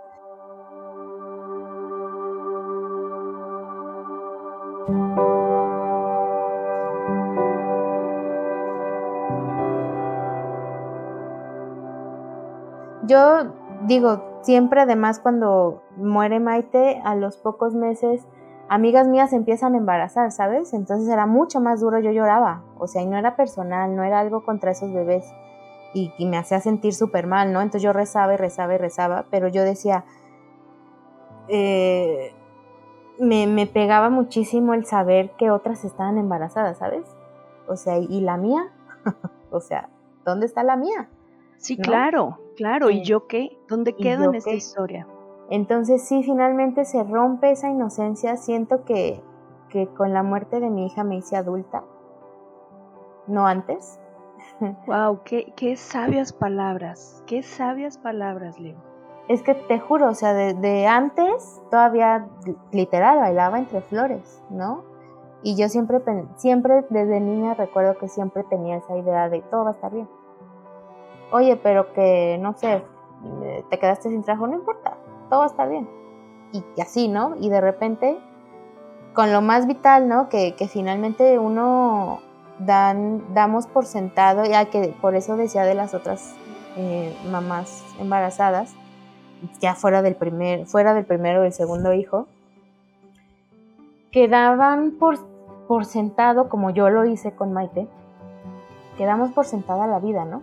Yo 13.09 13.53
digo, 13.87 14.21
siempre 14.41 14.81
además 14.81 15.19
cuando 15.19 15.81
muere 15.97 16.39
Maite, 16.39 17.01
a 17.03 17.15
los 17.15 17.37
pocos 17.37 17.73
meses, 17.73 18.27
amigas 18.69 19.07
mías 19.07 19.33
empiezan 19.33 19.73
a 19.73 19.79
embarazar, 19.79 20.31
¿sabes? 20.31 20.73
Entonces 20.73 21.09
era 21.09 21.25
mucho 21.25 21.59
más 21.59 21.81
duro, 21.81 21.99
yo 21.99 22.11
lloraba, 22.11 22.61
o 22.77 22.85
sea, 22.85 23.01
y 23.01 23.07
no 23.07 23.17
era 23.17 23.35
personal, 23.35 23.95
no 23.95 24.03
era 24.03 24.19
algo 24.19 24.43
contra 24.45 24.71
esos 24.71 24.93
bebés, 24.93 25.25
y, 25.95 26.13
me 26.23 26.37
hacía 26.37 26.61
sentir 26.61 26.93
súper 26.93 27.25
mal, 27.25 27.51
¿no? 27.51 27.61
Entonces 27.61 27.81
yo 27.81 27.93
rezaba 27.93 28.35
y 28.35 28.37
rezaba 28.37 28.75
y 28.75 28.77
rezaba, 28.77 29.25
pero 29.31 29.47
yo 29.47 29.63
decía, 29.63 30.05
eh, 31.47 32.31
me, 33.19 33.47
me 33.47 33.65
pegaba 33.65 34.11
muchísimo 34.11 34.75
el 34.75 34.85
saber 34.85 35.31
que 35.31 35.49
otras 35.49 35.83
estaban 35.83 36.19
embarazadas, 36.19 36.77
¿sabes? 36.77 37.07
O 37.67 37.75
sea, 37.75 37.97
¿y 37.97 38.21
la 38.21 38.37
mía? 38.37 38.71
o 39.49 39.61
sea, 39.61 39.89
¿dónde 40.25 40.45
está 40.45 40.61
la 40.61 40.75
mía? 40.75 41.09
Sí, 41.59 41.77
claro, 41.77 42.39
claro. 42.55 42.89
¿Y 42.89 43.03
yo 43.03 43.27
qué? 43.27 43.59
¿Dónde 43.67 43.93
quedo 43.93 44.25
en 44.25 44.35
esta 44.35 44.53
historia? 44.53 45.05
Entonces 45.49 46.07
sí, 46.07 46.23
finalmente 46.23 46.85
se 46.85 47.03
rompe 47.03 47.51
esa 47.51 47.69
inocencia. 47.69 48.37
Siento 48.37 48.85
que, 48.85 49.21
que 49.69 49.87
con 49.87 50.13
la 50.13 50.23
muerte 50.23 50.61
de 50.61 50.69
mi 50.69 50.85
hija 50.85 51.03
me 51.03 51.17
hice 51.17 51.35
adulta, 51.35 51.83
no 53.27 53.45
antes. 53.45 53.99
Wow, 54.87 55.21
qué, 55.23 55.53
qué 55.55 55.75
sabias 55.75 56.33
palabras, 56.33 57.23
qué 57.27 57.43
sabias 57.43 57.97
palabras, 57.97 58.59
Leo. 58.59 58.77
Es 59.27 59.41
que 59.41 59.53
te 59.53 59.79
juro, 59.79 60.09
o 60.09 60.13
sea, 60.15 60.33
de, 60.33 60.87
antes 60.87 61.61
todavía 61.69 62.27
literal 62.71 63.19
bailaba 63.19 63.59
entre 63.59 63.81
flores, 63.81 64.43
¿no? 64.49 64.83
Y 65.43 65.55
yo 65.55 65.69
siempre, 65.69 66.01
siempre 66.35 66.85
desde 66.89 67.19
niña 67.21 67.53
recuerdo 67.53 67.97
que 67.97 68.07
siempre 68.07 68.43
tenía 68.49 68.77
esa 68.77 68.97
idea 68.97 69.29
de 69.29 69.41
todo 69.43 69.65
va 69.65 69.71
a 69.71 69.73
estar 69.73 69.93
bien 69.93 70.09
oye, 71.31 71.55
pero 71.57 71.93
que, 71.93 72.37
no 72.39 72.53
sé, 72.53 72.83
te 73.69 73.79
quedaste 73.79 74.09
sin 74.09 74.23
trabajo, 74.23 74.47
no 74.47 74.55
importa, 74.55 74.97
todo 75.29 75.45
estar 75.45 75.69
bien. 75.69 75.89
Y, 76.51 76.81
así, 76.81 77.07
¿no? 77.07 77.35
Y 77.39 77.49
de 77.49 77.61
repente, 77.61 78.17
con 79.13 79.31
lo 79.31 79.41
más 79.41 79.67
vital, 79.67 80.07
¿no? 80.07 80.29
Que, 80.29 80.53
finalmente 80.71 81.39
uno 81.39 82.19
dan, 82.59 83.33
damos 83.33 83.67
por 83.67 83.85
sentado, 83.85 84.45
ya 84.45 84.65
que 84.65 84.95
por 85.01 85.15
eso 85.15 85.37
decía 85.37 85.63
de 85.63 85.75
las 85.75 85.93
otras 85.93 86.35
eh, 86.77 87.15
mamás 87.31 87.83
embarazadas, 87.99 88.73
ya 89.59 89.75
fuera 89.75 90.01
del 90.01 90.15
primer, 90.15 90.65
fuera 90.65 90.93
del 90.93 91.05
primero 91.05 91.41
o 91.41 91.43
el 91.43 91.53
segundo 91.53 91.93
hijo, 91.93 92.27
que 94.11 94.27
daban 94.27 94.91
por 94.99 95.19
por 95.69 95.85
sentado, 95.85 96.49
como 96.49 96.71
yo 96.71 96.89
lo 96.89 97.05
hice 97.05 97.31
con 97.33 97.53
Maite, 97.53 97.87
que 98.97 99.05
damos 99.05 99.29
por 99.33 99.45
sentada 99.45 99.85
la 99.85 99.99
vida, 99.99 100.25
¿no? 100.25 100.41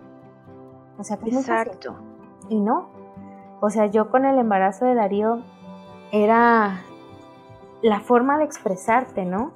O 0.97 1.03
sea, 1.03 1.17
que 1.17 1.29
es 1.29 1.33
muy 1.33 1.43
fácil. 1.43 1.73
Exacto. 1.73 1.95
Y 2.49 2.59
no. 2.59 2.89
O 3.59 3.69
sea, 3.69 3.87
yo 3.87 4.09
con 4.09 4.25
el 4.25 4.37
embarazo 4.37 4.85
de 4.85 4.95
Darío 4.95 5.41
era 6.11 6.81
la 7.81 7.99
forma 7.99 8.37
de 8.37 8.45
expresarte, 8.45 9.25
¿no? 9.25 9.51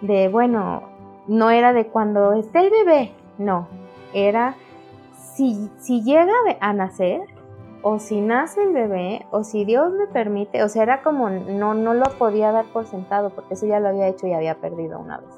De, 0.00 0.28
bueno, 0.28 0.82
no 1.26 1.50
era 1.50 1.72
de 1.72 1.86
cuando 1.86 2.32
esté 2.32 2.60
el 2.60 2.70
bebé, 2.70 3.12
no. 3.38 3.68
Era 4.12 4.56
si, 5.14 5.70
si 5.78 6.02
llega 6.02 6.32
a 6.60 6.72
nacer, 6.72 7.22
o 7.82 7.98
si 7.98 8.20
nace 8.20 8.62
el 8.62 8.72
bebé, 8.72 9.26
o 9.30 9.44
si 9.44 9.64
Dios 9.64 9.92
me 9.92 10.06
permite, 10.06 10.62
o 10.62 10.68
sea, 10.68 10.84
era 10.84 11.02
como 11.02 11.28
no, 11.30 11.74
no 11.74 11.94
lo 11.94 12.04
podía 12.18 12.52
dar 12.52 12.66
por 12.66 12.86
sentado, 12.86 13.30
porque 13.30 13.54
eso 13.54 13.66
ya 13.66 13.80
lo 13.80 13.88
había 13.88 14.08
hecho 14.08 14.26
y 14.26 14.32
había 14.32 14.60
perdido 14.60 14.98
una 14.98 15.18
vez. 15.18 15.30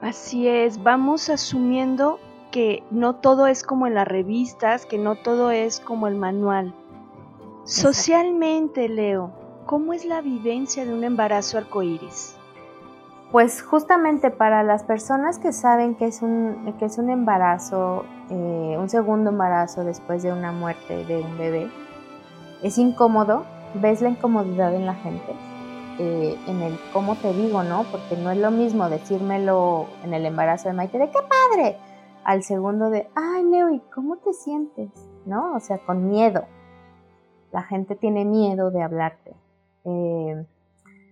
Así 0.00 0.48
es, 0.48 0.82
vamos 0.82 1.28
asumiendo 1.28 2.18
que 2.56 2.82
no 2.90 3.16
todo 3.16 3.48
es 3.48 3.62
como 3.62 3.86
en 3.86 3.92
las 3.92 4.08
revistas, 4.08 4.86
que 4.86 4.96
no 4.96 5.14
todo 5.14 5.50
es 5.50 5.78
como 5.78 6.06
el 6.06 6.14
manual. 6.14 6.74
Socialmente, 7.64 8.88
Leo, 8.88 9.30
¿cómo 9.66 9.92
es 9.92 10.06
la 10.06 10.22
vivencia 10.22 10.86
de 10.86 10.94
un 10.94 11.04
embarazo 11.04 11.58
arcoíris? 11.58 12.34
Pues 13.30 13.60
justamente 13.60 14.30
para 14.30 14.62
las 14.62 14.84
personas 14.84 15.38
que 15.38 15.52
saben 15.52 15.96
que 15.96 16.06
es 16.06 16.22
un, 16.22 16.74
que 16.78 16.86
es 16.86 16.96
un 16.96 17.10
embarazo, 17.10 18.06
eh, 18.30 18.76
un 18.78 18.88
segundo 18.88 19.28
embarazo 19.28 19.84
después 19.84 20.22
de 20.22 20.32
una 20.32 20.50
muerte 20.50 21.04
de 21.04 21.18
un 21.20 21.36
bebé, 21.36 21.70
es 22.62 22.78
incómodo, 22.78 23.44
ves 23.74 24.00
la 24.00 24.08
incomodidad 24.08 24.74
en 24.74 24.86
la 24.86 24.94
gente, 24.94 25.34
eh, 25.98 26.38
en 26.46 26.62
el 26.62 26.80
cómo 26.94 27.16
te 27.16 27.34
digo, 27.34 27.62
¿no? 27.64 27.84
Porque 27.92 28.16
no 28.16 28.30
es 28.30 28.38
lo 28.38 28.50
mismo 28.50 28.88
decírmelo 28.88 29.88
en 30.04 30.14
el 30.14 30.24
embarazo 30.24 30.70
de 30.70 30.74
Maite 30.74 30.96
de 30.96 31.10
qué 31.10 31.18
padre, 31.18 31.76
al 32.26 32.42
segundo 32.42 32.90
de, 32.90 33.08
ay 33.14 33.44
Leo, 33.44 33.70
¿y 33.70 33.80
cómo 33.94 34.16
te 34.18 34.32
sientes? 34.32 34.90
¿No? 35.26 35.54
O 35.54 35.60
sea, 35.60 35.78
con 35.86 36.08
miedo. 36.08 36.44
La 37.52 37.62
gente 37.62 37.94
tiene 37.94 38.24
miedo 38.24 38.70
de 38.70 38.82
hablarte. 38.82 39.36
Eh, 39.84 40.44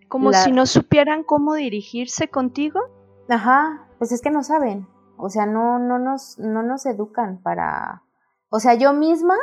Como 0.09 0.31
La- 0.33 0.39
si 0.39 0.51
no 0.53 0.67
supieran 0.67 1.23
cómo 1.23 1.55
dirigirse 1.55 2.29
contigo. 2.29 2.81
Ajá, 3.29 3.87
pues 3.99 4.11
es 4.13 4.21
que 4.21 4.31
no 4.31 4.43
saben. 4.43 4.87
O 5.17 5.29
sea, 5.31 5.47
no, 5.47 5.79
no, 5.79 5.99
nos, 6.01 6.39
no 6.41 6.63
nos 6.65 6.85
educan 6.87 7.41
para... 7.43 8.03
O 8.51 8.59
sea, 8.59 8.75
yo 8.75 8.93
misma 8.93 9.37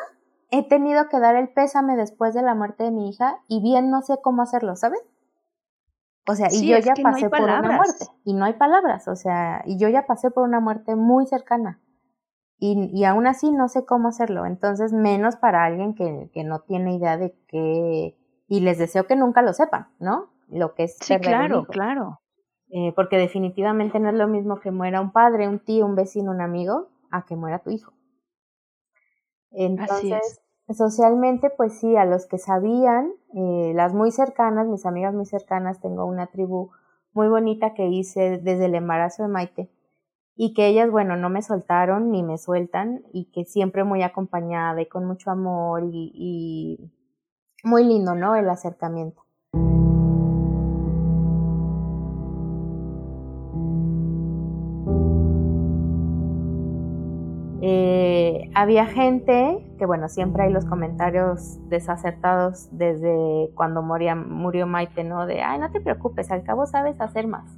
he 0.52 0.68
tenido 0.68 1.08
que 1.08 1.20
dar 1.20 1.36
el 1.38 1.48
pésame 1.54 1.96
después 1.96 2.34
de 2.34 2.42
la 2.42 2.54
muerte 2.54 2.84
de 2.84 2.92
mi 2.92 3.10
hija 3.10 3.40
y 3.48 3.62
bien 3.62 3.90
no 3.90 4.02
sé 4.02 4.18
cómo 4.22 4.42
hacerlo, 4.42 4.76
¿sabes? 4.76 5.02
O 6.28 6.36
sea, 6.36 6.48
y 6.52 6.68
yo 6.68 6.78
ya 6.78 6.94
no 6.96 7.04
pasé 7.04 7.30
por 7.30 7.42
una 7.42 7.62
muerte 7.62 8.06
y 8.24 8.34
no 8.34 8.46
hay 8.46 8.54
palabras, 8.54 9.08
o 9.08 9.16
sea, 9.16 9.64
y 9.66 9.78
yo 9.78 9.90
ya 9.90 10.06
pasé 10.06 10.30
por 10.30 10.48
una 10.48 10.60
muerte 10.60 10.96
muy 10.96 11.26
cercana 11.26 11.82
y, 12.60 12.92
y 12.94 13.06
aún 13.06 13.26
así 13.26 13.52
no 13.52 13.68
sé 13.68 13.86
cómo 13.86 14.10
hacerlo, 14.10 14.46
entonces 14.46 14.94
menos 14.94 15.36
para 15.36 15.66
alguien 15.66 15.96
que, 15.96 16.30
que 16.32 16.44
no 16.44 16.60
tiene 16.60 16.96
idea 16.96 17.18
de 17.18 17.36
qué, 17.48 18.16
y 18.48 18.60
les 18.60 18.78
deseo 18.78 19.08
que 19.08 19.16
nunca 19.16 19.42
lo 19.42 19.54
sepan, 19.54 19.88
¿no? 20.00 20.30
Lo 20.48 20.76
que 20.76 20.84
es 20.84 20.98
Sí, 21.00 21.18
claro, 21.18 21.66
claro. 21.66 22.22
Eh, 22.70 22.94
porque 22.96 23.18
definitivamente 23.18 24.00
no 24.00 24.10
es 24.10 24.16
lo 24.16 24.28
mismo 24.28 24.60
que 24.60 24.72
muera 24.72 25.02
un 25.02 25.12
padre, 25.12 25.48
un 25.48 25.60
tío, 25.60 25.86
un 25.86 25.96
vecino, 25.96 26.32
un 26.32 26.42
amigo, 26.42 26.90
a 27.10 27.26
que 27.26 27.36
muera 27.36 27.60
tu 27.60 27.70
hijo. 27.72 27.94
Entonces, 29.52 30.42
socialmente, 30.74 31.50
pues 31.50 31.80
sí, 31.80 31.96
a 31.96 32.06
los 32.06 32.26
que 32.26 32.38
sabían, 32.38 33.12
eh, 33.34 33.74
las 33.76 33.94
muy 33.94 34.12
cercanas, 34.12 34.68
mis 34.68 34.86
amigas 34.86 35.14
muy 35.14 35.26
cercanas, 35.26 35.80
tengo 35.82 36.06
una 36.06 36.28
tribu 36.28 36.72
muy 37.14 37.28
bonita 37.28 37.74
que 37.74 37.88
hice 37.88 38.40
desde 38.42 38.66
el 38.66 38.76
embarazo 38.76 39.24
de 39.24 39.30
Maite 39.30 39.70
y 40.36 40.54
que 40.54 40.68
ellas, 40.68 40.90
bueno, 40.90 41.16
no 41.18 41.30
me 41.30 41.42
soltaron 41.42 42.12
ni 42.12 42.24
me 42.24 42.38
sueltan 42.38 43.04
y 43.14 43.32
que 43.32 43.46
siempre 43.46 43.84
muy 43.84 44.02
acompañada 44.04 44.82
y 44.82 44.88
con 44.88 45.06
mucho 45.06 45.32
amor 45.32 45.84
y, 45.84 46.12
y 46.14 46.92
muy 47.64 47.84
lindo, 47.84 48.16
¿no? 48.16 48.36
El 48.36 48.50
acercamiento. 48.50 49.21
Había 58.54 58.86
gente 58.86 59.66
que, 59.78 59.86
bueno, 59.86 60.10
siempre 60.10 60.44
hay 60.44 60.52
los 60.54 60.66
comentarios 60.66 61.58
desacertados 61.70 62.68
desde 62.72 63.50
cuando 63.56 63.82
moría, 63.82 64.16
murió 64.16 64.68
Maite, 64.68 65.04
¿no? 65.04 65.26
De, 65.26 65.42
ay, 65.42 65.60
no 65.60 65.72
te 65.72 65.82
preocupes, 65.82 66.32
al 66.32 66.44
cabo 66.44 66.66
sabes 66.66 67.00
hacer 67.00 67.28
más. 67.28 67.50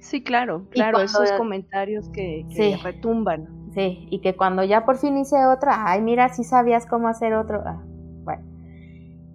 Sí, 0.00 0.22
claro, 0.22 0.66
claro, 0.70 0.98
cuando- 0.98 1.22
esos 1.22 1.32
comentarios 1.38 2.08
que, 2.08 2.44
que 2.50 2.54
Sí. 2.56 2.74
retumban. 2.82 3.48
Sí, 3.72 4.06
y 4.10 4.20
que 4.20 4.36
cuando 4.36 4.64
ya 4.64 4.84
por 4.84 4.96
fin 4.98 5.16
hice 5.16 5.46
otra, 5.46 5.86
ay, 5.90 6.02
mira, 6.02 6.28
si 6.28 6.44
sabías 6.44 6.84
cómo 6.84 7.08
hacer 7.08 7.32
otro. 7.34 7.62
Ah, 7.64 7.80
bueno. 8.24 8.42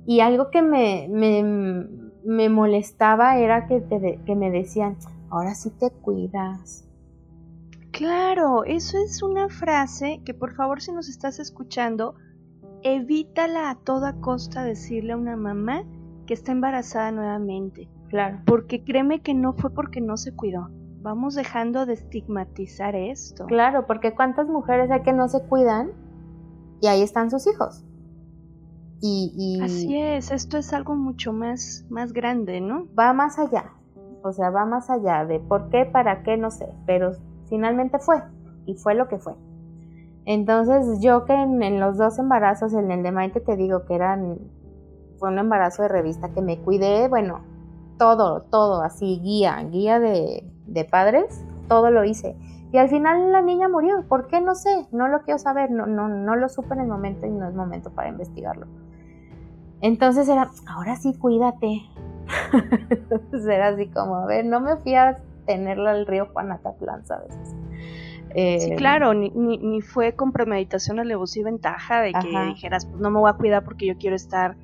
Y 0.05 0.19
algo 0.19 0.51
que 0.51 0.61
me, 0.61 1.07
me, 1.09 1.87
me 2.23 2.49
molestaba 2.49 3.37
era 3.37 3.65
que, 3.65 3.81
te 3.81 3.99
de- 3.99 4.19
que 4.25 4.35
me 4.35 4.51
decían, 4.51 4.97
ahora 5.31 5.55
sí 5.55 5.71
te 5.71 5.89
cuidas. 5.89 6.86
Claro, 7.97 8.63
eso 8.63 8.97
es 9.03 9.23
una 9.23 9.49
frase 9.49 10.21
que 10.23 10.33
por 10.35 10.53
favor 10.53 10.81
si 10.81 10.91
nos 10.91 11.09
estás 11.09 11.39
escuchando, 11.39 12.13
evítala 12.83 13.71
a 13.71 13.75
toda 13.75 14.19
costa 14.21 14.63
decirle 14.63 15.13
a 15.13 15.17
una 15.17 15.35
mamá 15.35 15.83
que 16.27 16.35
está 16.35 16.51
embarazada 16.51 17.11
nuevamente, 17.11 17.89
Claro. 18.09 18.39
porque 18.45 18.83
créeme 18.83 19.21
que 19.21 19.33
no 19.33 19.53
fue 19.53 19.71
porque 19.73 19.99
no 19.99 20.15
se 20.17 20.35
cuidó. 20.35 20.69
Vamos 21.01 21.33
dejando 21.35 21.85
de 21.87 21.93
estigmatizar 21.93 22.95
esto. 22.95 23.45
Claro, 23.47 23.87
porque 23.87 24.13
cuántas 24.13 24.47
mujeres 24.47 24.91
hay 24.91 25.01
que 25.01 25.13
no 25.13 25.27
se 25.27 25.41
cuidan 25.47 25.91
y 26.81 26.87
ahí 26.87 27.01
están 27.01 27.31
sus 27.31 27.47
hijos. 27.47 27.83
Y, 29.01 29.33
y 29.35 29.61
Así 29.63 29.97
es, 29.99 30.31
esto 30.31 30.57
es 30.57 30.71
algo 30.73 30.95
mucho 30.95 31.33
más, 31.33 31.85
más 31.89 32.13
grande, 32.13 32.61
¿no? 32.61 32.87
va 32.97 33.13
más 33.13 33.39
allá. 33.39 33.71
O 34.23 34.31
sea, 34.31 34.49
va 34.51 34.65
más 34.65 34.89
allá 34.89 35.25
de 35.25 35.39
por 35.39 35.69
qué, 35.69 35.85
para 35.85 36.21
qué, 36.23 36.37
no 36.37 36.51
sé. 36.51 36.67
Pero 36.85 37.11
finalmente 37.49 37.99
fue. 37.99 38.21
Y 38.65 38.75
fue 38.75 38.95
lo 38.95 39.07
que 39.07 39.17
fue. 39.17 39.33
Entonces, 40.25 41.01
yo 41.01 41.23
que 41.23 41.33
en, 41.33 41.79
los 41.79 41.97
dos 41.97 42.19
embarazos, 42.19 42.73
en 42.73 42.91
el 42.91 43.01
de 43.01 43.11
Maite 43.11 43.39
te 43.39 43.55
digo 43.55 43.85
que 43.85 43.95
eran. 43.95 44.39
Fue 45.17 45.29
un 45.29 45.39
embarazo 45.39 45.83
de 45.83 45.87
revista 45.87 46.29
que 46.29 46.41
me 46.41 46.59
cuidé, 46.59 47.07
bueno, 47.07 47.39
todo, 47.97 48.41
todo, 48.41 48.81
así, 48.81 49.19
guía, 49.23 49.57
guía 49.71 49.99
de, 49.99 50.43
padres, 50.91 51.43
todo 51.67 51.89
lo 51.89 52.03
hice. 52.03 52.35
Y 52.71 52.77
al 52.77 52.89
final 52.89 53.31
la 53.31 53.41
niña 53.41 53.69
murió. 53.69 54.05
¿Por 54.07 54.27
qué? 54.27 54.41
No 54.41 54.53
sé, 54.53 54.87
no 54.91 55.07
lo 55.07 55.21
quiero 55.21 55.39
saber, 55.39 55.71
no, 55.71 55.87
no, 55.87 56.07
no 56.07 56.35
lo 56.35 56.49
supe 56.49 56.73
en 56.73 56.81
el 56.81 56.87
momento 56.87 57.25
y 57.25 57.31
no 57.31 57.47
es 57.47 57.55
momento 57.55 57.89
para 57.91 58.09
investigarlo. 58.09 58.67
Entonces 59.81 60.27
era, 60.27 60.51
ahora 60.67 60.97
sí, 60.97 61.17
cuídate. 61.17 61.81
Entonces 62.89 63.45
era 63.45 63.69
así 63.69 63.87
como, 63.87 64.17
a 64.17 64.25
ver, 64.25 64.45
no 64.45 64.59
me 64.59 64.75
fui 64.75 64.93
a 65.47 65.55
tenerlo 65.55 65.89
al 65.89 66.05
río 66.05 66.27
Juanacatlán, 66.33 67.05
¿sabes? 67.05 67.33
Eh, 68.35 68.59
Sí, 68.59 68.75
claro, 68.75 69.13
ni, 69.13 69.29
ni, 69.31 69.57
ni 69.57 69.81
fue 69.81 70.13
con 70.13 70.31
premeditación, 70.31 70.99
alevosía 70.99 71.41
y 71.41 71.45
ventaja 71.45 72.01
de 72.01 72.11
que 72.11 72.17
Ajá. 72.35 72.45
dijeras, 72.47 72.85
pues 72.85 72.99
no 72.99 73.09
me 73.09 73.19
voy 73.19 73.29
a 73.29 73.33
cuidar 73.33 73.63
porque 73.63 73.85
yo 73.87 73.97
quiero 73.97 74.15
estar 74.15 74.55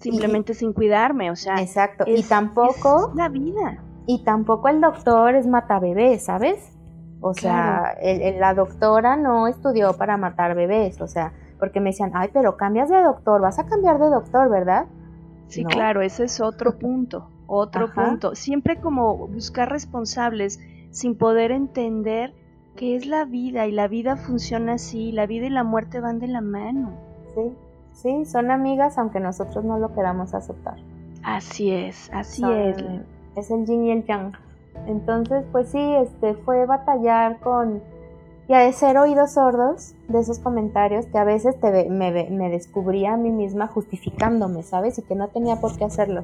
simplemente 0.00 0.54
sin 0.54 0.72
cuidarme, 0.72 1.30
o 1.30 1.36
sea, 1.36 1.60
Exacto. 1.60 2.04
y 2.06 2.22
tampoco, 2.24 3.08
es 3.10 3.14
la 3.16 3.28
vida. 3.28 3.82
y 4.06 4.22
tampoco 4.24 4.68
el 4.68 4.80
doctor 4.80 5.34
es 5.34 5.46
matabebés, 5.46 6.24
¿sabes? 6.26 6.72
O 7.20 7.32
sea, 7.34 7.96
el- 8.00 8.20
el- 8.22 8.40
la 8.40 8.54
doctora 8.54 9.16
no 9.16 9.48
estudió 9.48 9.94
para 9.96 10.16
matar 10.16 10.54
bebés, 10.54 11.00
o 11.00 11.06
sea, 11.08 11.32
porque 11.58 11.80
me 11.80 11.90
decían, 11.90 12.10
ay, 12.14 12.28
pero 12.32 12.56
cambias 12.56 12.88
de 12.90 13.02
doctor, 13.02 13.40
vas 13.40 13.58
a 13.58 13.66
cambiar 13.66 13.98
de 13.98 14.10
doctor, 14.10 14.50
¿verdad? 14.50 14.86
Sí, 15.48 15.62
¿no? 15.64 15.70
claro, 15.70 16.02
ese 16.02 16.24
es 16.24 16.40
otro 16.40 16.78
punto, 16.78 17.30
otro 17.46 17.86
Ajá. 17.86 18.06
punto. 18.08 18.34
Siempre 18.34 18.80
como 18.80 19.16
buscar 19.28 19.70
responsables 19.70 20.60
sin 20.90 21.16
poder 21.16 21.50
entender 21.52 22.32
que 22.76 22.94
es 22.96 23.06
la 23.06 23.24
vida 23.24 23.66
y 23.66 23.72
la 23.72 23.88
vida 23.88 24.16
funciona 24.16 24.74
así, 24.74 25.12
la 25.12 25.26
vida 25.26 25.46
y 25.46 25.50
la 25.50 25.64
muerte 25.64 26.00
van 26.00 26.18
de 26.18 26.26
la 26.28 26.40
mano. 26.40 26.90
Sí, 27.34 27.52
sí, 27.92 28.24
son 28.26 28.50
amigas 28.50 28.98
aunque 28.98 29.20
nosotros 29.20 29.64
no 29.64 29.78
lo 29.78 29.94
queramos 29.94 30.34
aceptar. 30.34 30.76
Así 31.22 31.70
es, 31.70 32.10
así 32.12 32.42
Son- 32.42 32.52
es. 32.54 32.76
Es 33.36 33.50
el 33.50 33.66
yin 33.66 33.84
y 33.84 33.90
el 33.92 34.04
yang. 34.04 34.32
Entonces, 34.86 35.44
pues 35.52 35.68
sí, 35.68 35.80
este 35.80 36.34
fue 36.34 36.66
batallar 36.66 37.38
con 37.40 37.80
y 38.48 38.54
a 38.54 38.70
ser 38.72 38.96
oídos 38.96 39.32
sordos 39.32 39.94
de 40.08 40.20
esos 40.20 40.38
comentarios 40.38 41.06
que 41.06 41.18
a 41.18 41.24
veces 41.24 41.58
te, 41.58 41.90
me, 41.90 42.28
me 42.30 42.48
descubría 42.48 43.14
a 43.14 43.16
mí 43.16 43.30
misma 43.30 43.66
justificándome, 43.66 44.62
¿sabes? 44.62 44.98
Y 44.98 45.02
que 45.02 45.16
no 45.16 45.28
tenía 45.28 45.56
por 45.56 45.76
qué 45.76 45.84
hacerlo. 45.84 46.22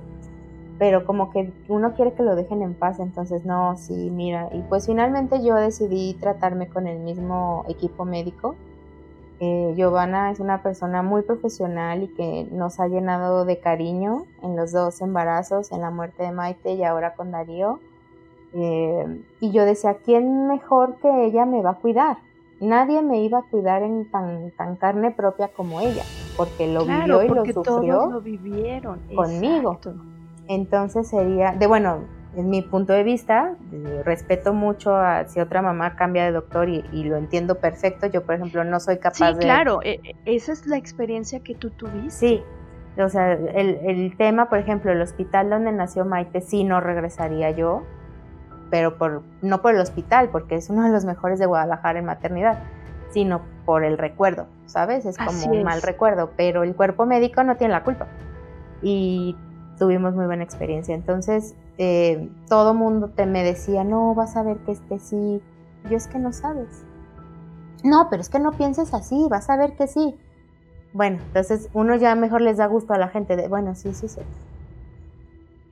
Pero 0.83 1.05
como 1.05 1.31
que 1.31 1.53
uno 1.69 1.95
quiere 1.95 2.13
que 2.13 2.25
lo 2.25 2.35
dejen 2.35 2.61
en 2.61 2.75
paz, 2.75 2.99
entonces 2.99 3.45
no, 3.45 3.77
sí, 3.77 4.11
mira. 4.11 4.49
Y 4.51 4.63
pues 4.63 4.87
finalmente 4.87 5.41
yo 5.41 5.55
decidí 5.55 6.15
tratarme 6.15 6.67
con 6.67 6.89
el 6.89 6.99
mismo 6.99 7.65
equipo 7.69 8.05
médico. 8.05 8.57
Eh, 9.39 9.75
Giovanna 9.77 10.33
es 10.33 10.41
una 10.41 10.61
persona 10.61 11.05
muy 11.05 11.23
profesional 11.23 12.03
y 12.03 12.09
que 12.09 12.49
nos 12.51 12.81
ha 12.81 12.89
llenado 12.89 13.45
de 13.45 13.61
cariño 13.61 14.25
en 14.43 14.57
los 14.57 14.73
dos 14.73 15.01
embarazos, 15.03 15.71
en 15.71 15.83
la 15.83 15.93
muerte 15.93 16.25
de 16.25 16.33
Maite 16.33 16.73
y 16.73 16.83
ahora 16.83 17.15
con 17.15 17.31
Darío. 17.31 17.79
Eh, 18.53 19.23
y 19.39 19.53
yo 19.53 19.65
decía, 19.65 19.99
¿quién 20.05 20.49
mejor 20.49 20.97
que 20.97 21.27
ella 21.27 21.47
me 21.47 21.63
va 21.63 21.71
a 21.71 21.75
cuidar? 21.77 22.17
Nadie 22.59 23.03
me 23.03 23.23
iba 23.23 23.39
a 23.39 23.43
cuidar 23.43 23.85
en 23.85 24.11
tan, 24.11 24.51
tan 24.57 24.75
carne 24.75 25.13
propia 25.13 25.47
como 25.47 25.81
ella, 25.81 26.03
porque 26.37 26.67
lo 26.67 26.85
vivió 26.85 27.23
y 27.23 27.29
lo 27.29 27.45
sufrió 27.45 27.63
todos 27.63 28.13
lo 28.13 28.21
vivieron. 28.21 29.01
conmigo. 29.15 29.79
Entonces 30.49 31.09
sería, 31.09 31.53
de 31.53 31.67
bueno, 31.67 32.01
en 32.37 32.49
mi 32.49 32.63
punto 32.63 32.93
de 32.93 33.03
vista, 33.03 33.55
respeto 34.05 34.55
mucho 34.55 34.97
a 34.97 35.27
si 35.27 35.41
otra 35.41 35.61
mamá 35.61 35.97
cambia 35.97 36.25
de 36.25 36.33
doctor 36.33 36.69
y, 36.69 36.83
lo 37.05 37.17
entiendo 37.17 37.57
perfecto. 37.57 38.07
Yo, 38.07 38.25
por 38.25 38.37
ejemplo, 38.37 38.65
no 38.65 38.81
soy 38.81 38.99
capaz 38.99 39.17
sí, 39.17 39.35
de. 39.35 39.39
claro, 39.41 39.81
e, 39.83 40.01
e, 40.03 40.15
esa 40.25 40.53
es 40.53 40.67
la 40.67 40.77
experiencia 40.77 41.41
que 41.41 41.55
tú 41.55 41.71
tuviste. 41.71 42.11
Sí, 42.11 42.43
o 42.99 43.09
sea, 43.09 43.33
el, 43.33 43.79
el, 43.85 44.17
tema, 44.17 44.49
por 44.49 44.59
ejemplo, 44.59 44.93
el 44.93 45.01
hospital 45.03 45.51
donde 45.51 45.73
nació 45.73 46.05
Maite, 46.05 46.41
sí 46.41 46.65
no 46.65 46.81
regresaría 46.81 47.51
yo, 47.51 47.83
pero 48.71 48.97
por, 48.97 49.23
no 49.43 49.61
por 49.61 49.75
el 49.75 49.81
hospital, 49.81 50.31
porque 50.31 50.57
es 50.57 50.71
uno 50.71 50.85
de 50.85 50.91
los 50.91 51.05
mejores 51.05 51.39
de 51.39 51.47
Guadalajara 51.47 51.99
en 51.99 52.07
maternidad, 52.07 52.59
sino 53.11 53.43
por 53.67 53.85
el 53.85 53.99
recuerdo, 53.99 54.47
¿sabes? 54.67 55.05
Es 55.05 55.19
como 55.19 55.45
un 55.53 55.63
mal 55.63 55.83
recuerdo, 55.83 56.31
pero 56.37 56.63
el 56.63 56.75
cuerpo 56.75 57.05
médico 57.05 57.45
no 57.45 57.57
tiene 57.57 57.73
la 57.73 57.85
culpa. 57.85 58.07
Y 58.81 59.37
tuvimos 59.83 60.15
muy 60.15 60.27
buena 60.27 60.45
experiencia. 60.45 60.95
Entonces, 60.95 61.57
eh, 61.77 62.31
todo 62.49 62.73
mundo 62.73 63.09
te 63.09 63.27
me 63.27 63.43
decía, 63.43 63.83
no, 63.83 64.15
vas 64.15 64.37
a 64.37 64.45
ver 64.45 64.59
que 64.59 64.71
este 64.71 65.01
sí. 65.01 65.43
Yo 65.91 65.97
es 65.97 66.07
que 66.07 66.21
no 66.21 66.33
sabes. 66.33 66.85
No, 67.83 68.07
pero 68.09 68.23
es 68.23 68.29
que 68.29 68.39
no 68.39 68.53
pienses 68.53 68.95
así, 68.95 69.27
vas 69.29 69.51
a 69.51 69.57
ver 69.57 69.75
que 69.75 69.89
sí. 69.89 70.15
Bueno, 70.93 71.19
entonces 71.27 71.69
uno 71.73 71.97
ya 71.97 72.15
mejor 72.15 72.43
les 72.43 72.59
da 72.59 72.67
gusto 72.67 72.93
a 72.93 72.99
la 72.99 73.09
gente 73.09 73.35
de, 73.35 73.49
bueno, 73.49 73.75
sí, 73.75 73.93
sí, 73.93 74.07
sí. 74.07 74.21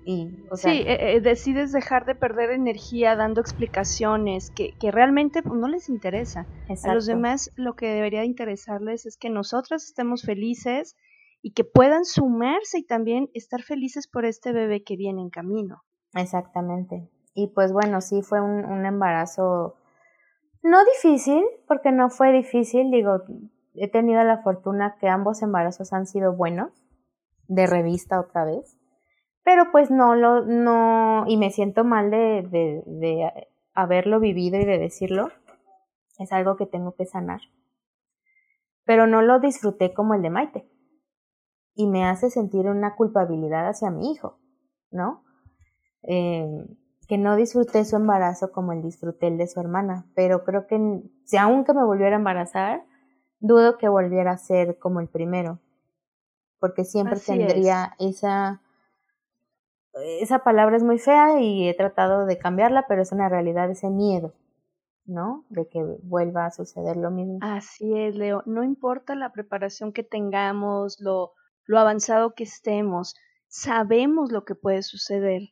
Y, 0.05 0.37
sí, 0.55 0.69
eh, 0.69 1.15
eh, 1.15 1.21
decides 1.21 1.71
dejar 1.71 2.05
de 2.05 2.17
perder 2.17 2.51
energía 2.51 3.15
dando 3.15 3.41
explicaciones 3.41 4.51
que, 4.51 4.73
que 4.73 4.91
realmente 4.91 5.41
pues, 5.45 5.55
no 5.55 5.69
les 5.69 5.89
interesa. 5.89 6.47
A 6.83 6.95
los 6.95 7.07
demás 7.07 7.53
lo 7.55 7.77
que 7.77 7.87
debería 7.87 8.25
interesarles 8.25 9.07
es 9.07 9.17
que 9.17 9.31
nosotras 9.31 9.85
estemos 9.85 10.23
felices 10.23 10.97
y 11.43 11.53
que 11.53 11.65
puedan 11.65 12.05
sumarse 12.05 12.79
y 12.79 12.87
también 12.87 13.31
estar 13.35 13.63
felices 13.63 14.07
por 14.07 14.25
este 14.25 14.53
bebé 14.53 14.83
que 14.85 14.97
viene 14.97 15.23
en 15.23 15.31
camino. 15.31 15.83
Exactamente. 16.15 17.09
Y 17.35 17.49
pues 17.49 17.73
bueno, 17.73 18.01
sí 18.01 18.23
fue 18.23 18.41
un, 18.41 18.85
embarazo 18.85 19.77
no 20.63 20.79
difícil, 20.85 21.43
porque 21.67 21.93
no 21.93 22.11
fue 22.11 22.33
difícil, 22.33 22.91
digo, 22.91 23.23
he 23.75 23.89
tenido 23.89 24.23
la 24.25 24.43
fortuna 24.43 24.97
que 25.01 25.09
ambos 25.09 25.43
embarazos 25.43 25.93
han 25.93 26.07
sido 26.07 26.35
buenos, 26.35 26.71
de 27.49 27.67
revista 27.67 28.21
otra 28.21 28.45
vez, 28.45 28.79
pero 29.43 29.73
pues 29.73 29.91
no 29.91 30.15
lo, 30.15 30.45
no, 30.45 31.25
y 31.27 31.39
me 31.39 31.51
siento 31.51 31.83
mal 31.83 32.11
de, 32.11 32.47
de 32.85 33.49
haberlo 33.73 34.21
vivido 34.21 34.59
y 34.61 34.67
de 34.67 34.79
decirlo, 34.79 35.31
es 36.19 36.31
algo 36.33 36.57
que 36.57 36.67
tengo 36.67 36.95
que 36.95 37.07
sanar. 37.07 37.41
Pero 38.85 39.07
no 39.07 39.23
lo 39.23 39.41
disfruté 39.41 39.95
como 39.95 40.15
el 40.15 40.23
de 40.23 40.31
Maite 40.31 40.69
y 41.81 41.87
me 41.87 42.05
hace 42.05 42.29
sentir 42.29 42.67
una 42.67 42.95
culpabilidad 42.95 43.67
hacia 43.67 43.91
mi 43.91 44.13
hijo, 44.13 44.39
¿no? 44.91 45.25
Eh, 46.03 46.47
que 47.09 47.17
no 47.17 47.37
disfruté 47.37 47.87
su 47.87 47.97
embarazo 47.97 48.53
como 48.53 48.73
el 48.73 48.83
disfruté 48.83 49.29
el 49.29 49.39
de 49.39 49.47
su 49.47 49.61
hermana, 49.61 50.07
pero 50.15 50.45
creo 50.45 50.67
que 50.67 51.03
si 51.25 51.39
aunque 51.39 51.73
me 51.73 51.83
volviera 51.83 52.17
a 52.17 52.19
embarazar, 52.19 52.85
dudo 53.39 53.79
que 53.79 53.89
volviera 53.89 54.33
a 54.33 54.37
ser 54.37 54.79
como 54.79 55.01
el 55.01 55.09
primero, 55.09 55.59
porque 56.59 56.85
siempre 56.85 57.19
tendría 57.19 57.95
esa 57.99 58.61
esa 60.21 60.41
palabra 60.41 60.77
es 60.77 60.83
muy 60.83 60.99
fea 60.99 61.41
y 61.41 61.67
he 61.67 61.75
tratado 61.75 62.27
de 62.27 62.37
cambiarla, 62.37 62.85
pero 62.89 63.01
es 63.01 63.11
una 63.11 63.31
realidad 63.31 63.71
ese 63.71 63.89
miedo, 63.89 64.35
¿no? 65.07 65.47
De 65.49 65.67
que 65.67 65.83
vuelva 66.03 66.45
a 66.45 66.51
suceder 66.51 66.99
lo 66.99 67.11
mismo. 67.11 67.39
Así 67.41 67.99
es, 67.99 68.17
Leo. 68.17 68.43
No 68.45 68.63
importa 68.65 69.15
la 69.15 69.33
preparación 69.33 69.93
que 69.95 70.05
tengamos, 70.05 71.01
lo, 71.01 71.33
lo 71.67 71.79
avanzado 71.79 72.35
que 72.35 72.45
estemos, 72.45 73.15
sabemos 73.49 74.33
lo 74.33 74.45
que 74.45 74.55
puede 74.55 74.83
suceder. 74.83 75.43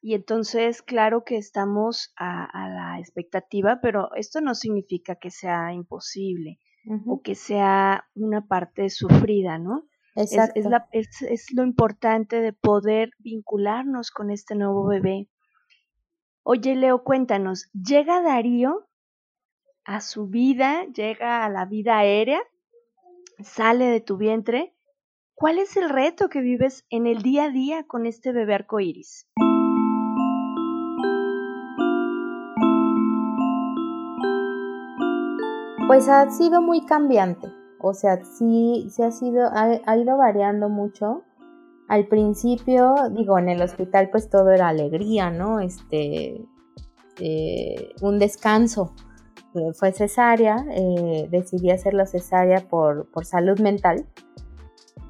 Y 0.00 0.14
entonces, 0.14 0.82
claro 0.82 1.24
que 1.24 1.36
estamos 1.36 2.12
a, 2.16 2.48
la 2.68 2.98
expectativa, 2.98 3.78
pero 3.80 4.12
esto 4.16 4.40
no 4.40 4.54
significa 4.54 5.14
que 5.14 5.30
sea 5.30 5.72
imposible 5.72 6.58
o 7.06 7.22
que 7.22 7.36
sea 7.36 8.08
una 8.16 8.46
parte 8.48 8.90
sufrida, 8.90 9.58
¿no? 9.58 9.86
Exacto. 10.16 10.58
Es, 10.58 10.66
la, 10.66 10.88
es, 10.90 11.22
es, 11.22 11.52
lo 11.52 11.62
importante 11.62 12.40
de 12.40 12.52
poder 12.52 13.12
vincularnos 13.18 14.10
con 14.10 14.30
este 14.30 14.56
nuevo 14.56 14.86
bebé. 14.86 15.28
Oye, 16.42 16.74
Leo, 16.74 17.04
cuéntanos, 17.04 17.70
¿llega 17.72 18.20
Darío 18.20 18.88
a 19.84 20.00
su 20.00 20.26
vida, 20.26 20.84
llega 20.92 21.44
a 21.44 21.48
la 21.48 21.64
vida 21.64 21.98
aérea, 21.98 22.42
sale 23.38 23.86
de 23.86 24.00
tu 24.00 24.16
vientre? 24.16 24.71
¿Cuál 25.42 25.58
es 25.58 25.76
el 25.76 25.90
reto 25.90 26.28
que 26.28 26.40
vives 26.40 26.84
en 26.88 27.08
el 27.08 27.20
día 27.20 27.46
a 27.46 27.50
día 27.50 27.82
con 27.82 28.06
este 28.06 28.30
bebé 28.30 28.54
arcoíris? 28.54 29.26
Pues 35.88 36.08
ha 36.08 36.30
sido 36.30 36.62
muy 36.62 36.86
cambiante, 36.86 37.48
o 37.80 37.92
sea, 37.92 38.24
sí, 38.24 38.86
sí 38.88 39.02
ha 39.02 39.10
sido, 39.10 39.50
ha, 39.52 39.96
ido 39.96 40.16
variando 40.16 40.68
mucho. 40.68 41.24
Al 41.88 42.06
principio, 42.06 42.94
digo, 43.10 43.36
en 43.36 43.48
el 43.48 43.62
hospital 43.62 44.10
pues 44.12 44.30
todo 44.30 44.52
era 44.52 44.68
alegría, 44.68 45.32
¿no? 45.32 45.58
Este, 45.58 46.46
eh, 47.18 47.88
un 48.00 48.20
descanso. 48.20 48.94
Fue 49.74 49.90
cesárea, 49.90 50.64
eh, 50.70 51.26
decidí 51.32 51.72
hacerlo 51.72 52.06
cesárea 52.06 52.60
por, 52.60 53.10
por 53.10 53.24
salud 53.24 53.58
mental, 53.58 54.06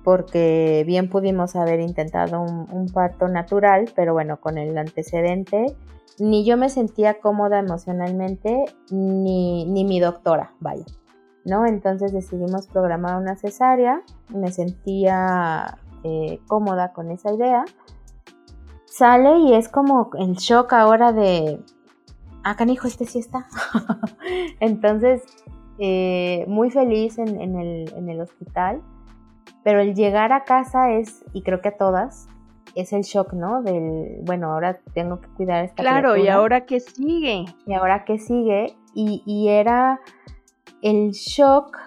porque 0.04 0.82
bien 0.86 1.08
pudimos 1.08 1.54
haber 1.56 1.80
intentado 1.80 2.40
un, 2.40 2.88
parto 2.92 3.28
natural, 3.28 3.90
pero 3.94 4.12
bueno, 4.12 4.40
con 4.40 4.58
el 4.58 4.76
antecedente, 4.76 5.76
ni 6.18 6.44
yo 6.44 6.56
me 6.56 6.68
sentía 6.68 7.20
cómoda 7.20 7.58
emocionalmente, 7.58 8.64
ni, 8.90 9.64
ni 9.64 9.84
mi 9.84 10.00
doctora, 10.00 10.52
vaya, 10.60 10.84
¿no? 11.44 11.66
Entonces 11.66 12.12
decidimos 12.12 12.66
programar 12.66 13.16
una 13.16 13.36
cesárea, 13.36 14.02
me 14.28 14.50
sentía 14.50 15.78
eh, 16.04 16.40
cómoda 16.48 16.92
con 16.92 17.10
esa 17.10 17.32
idea. 17.32 17.64
Sale 18.86 19.38
y 19.38 19.54
es 19.54 19.68
como 19.68 20.10
el 20.18 20.34
shock 20.34 20.72
ahora 20.72 21.12
de, 21.12 21.60
ah, 22.44 22.56
canijo, 22.56 22.88
este 22.88 23.06
sí 23.06 23.20
está. 23.20 23.46
Entonces, 24.60 25.22
eh, 25.78 26.44
muy 26.48 26.70
feliz 26.70 27.18
en, 27.18 27.58
el, 27.58 27.92
en 27.96 28.10
el 28.10 28.20
hospital 28.20 28.82
pero 29.64 29.80
el 29.80 29.94
llegar 29.94 30.32
a 30.32 30.44
casa 30.44 30.92
es, 30.92 31.24
y 31.32 31.42
creo 31.42 31.60
que 31.60 31.68
a 31.68 31.76
todas, 31.76 32.28
es 32.74 32.92
el 32.92 33.02
shock, 33.02 33.32
¿no? 33.32 33.62
Del, 33.62 34.20
bueno, 34.22 34.52
ahora 34.52 34.80
tengo 34.94 35.20
que 35.20 35.28
cuidar 35.28 35.62
a 35.62 35.64
esta 35.64 35.82
Claro, 35.82 36.16
y 36.16 36.28
ahora 36.28 36.64
qué 36.66 36.80
sigue. 36.80 37.44
Y 37.66 37.74
ahora 37.74 38.04
qué 38.04 38.18
sigue. 38.18 38.74
Y, 38.94 39.22
y 39.26 39.48
era 39.48 40.00
el 40.80 41.10
shock 41.12 41.78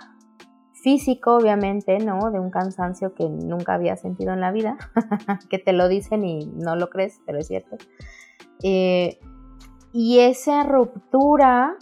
físico, 0.73 1.35
obviamente, 1.35 1.97
¿no? 1.97 2.29
De 2.29 2.39
un 2.39 2.51
cansancio 2.51 3.15
que 3.15 3.27
nunca 3.27 3.73
había 3.73 3.95
sentido 3.95 4.33
en 4.33 4.41
la 4.41 4.51
vida, 4.51 4.77
que 5.49 5.57
te 5.57 5.73
lo 5.73 5.87
dicen 5.87 6.23
y 6.23 6.45
no 6.45 6.75
lo 6.75 6.89
crees, 6.89 7.19
pero 7.25 7.39
es 7.39 7.47
cierto. 7.47 7.77
Eh, 8.61 9.19
y 9.91 10.19
esa 10.19 10.63
ruptura 10.63 11.75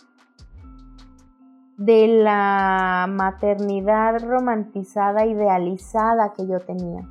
de 1.78 2.08
la 2.08 3.08
maternidad 3.10 4.24
romantizada, 4.24 5.26
idealizada 5.26 6.34
que 6.34 6.48
yo 6.48 6.60
tenía. 6.60 7.04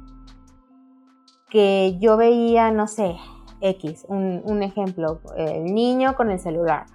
Que 1.50 1.98
yo 2.00 2.16
veía, 2.16 2.70
no 2.70 2.86
sé, 2.86 3.16
X, 3.60 4.06
un, 4.08 4.62
ejemplo, 4.62 5.20
el 5.36 5.64
niño 5.74 6.14
con 6.16 6.30
el 6.30 6.38
celular. 6.38 6.86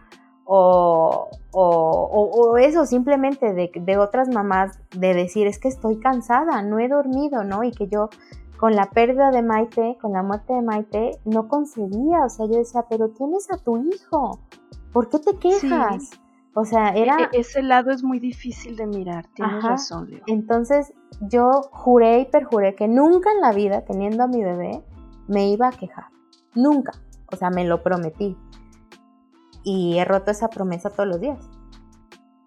O, 0.46 1.28
o, 1.52 2.58
eso, 2.58 2.86
simplemente 2.86 3.54
de, 3.54 3.70
de, 3.74 3.98
otras 3.98 4.30
mamás, 4.30 4.80
de 4.92 5.14
decir, 5.14 5.46
es 5.46 5.60
que 5.60 5.68
estoy 5.68 6.00
cansada, 6.00 6.62
no 6.62 6.80
he 6.80 6.88
dormido, 6.88 7.44
¿no? 7.44 7.64
Y 7.64 7.72
que 7.72 7.88
yo 7.88 8.10
con 8.58 8.76
la 8.76 8.90
pérdida 8.90 9.30
de 9.30 9.44
Maite, 9.44 9.98
con 10.02 10.14
la 10.14 10.24
muerte 10.24 10.54
de 10.54 10.62
Maite, 10.62 11.20
no 11.26 11.48
concebía, 11.48 12.26
o 12.26 12.30
sea, 12.30 12.46
yo 12.48 12.58
decía, 12.58 12.86
pero 12.90 13.10
tienes 13.10 13.52
a 13.52 13.58
tu 13.58 13.78
hijo, 13.78 14.40
¿por 14.92 15.10
qué 15.10 15.20
te 15.20 15.38
quejas? 15.38 16.12
O 16.60 16.66
sea, 16.66 16.90
era... 16.90 17.30
E, 17.34 17.42
ese 17.42 17.62
lado 17.62 17.92
es 17.92 18.04
muy 18.04 18.20
difícil 18.20 18.76
de 18.78 18.88
mirar, 18.88 19.28
tienes 19.36 19.64
razón, 19.64 20.10
Leo. 20.10 20.24
Entonces 20.26 20.92
yo 21.22 21.52
juré 21.70 22.22
y 22.22 22.26
perjuré 22.26 22.74
que 22.74 22.88
nunca 22.88 23.32
en 23.32 23.42
la 23.42 23.52
vida, 23.52 23.86
teniendo 23.86 24.24
a 24.24 24.28
mi 24.28 24.44
bebé, 24.44 24.84
me 25.28 25.50
iba 25.50 25.68
a 25.68 25.72
quejar. 25.72 26.06
Nunca. 26.56 26.94
O 27.32 27.36
sea, 27.36 27.52
me 27.52 27.64
lo 27.64 27.84
prometí. 27.84 28.36
Y 29.64 30.00
he 30.00 30.06
roto 30.06 30.32
esa 30.32 30.50
promesa 30.50 30.90
todos 30.90 31.08
los 31.08 31.22
días. 31.22 31.48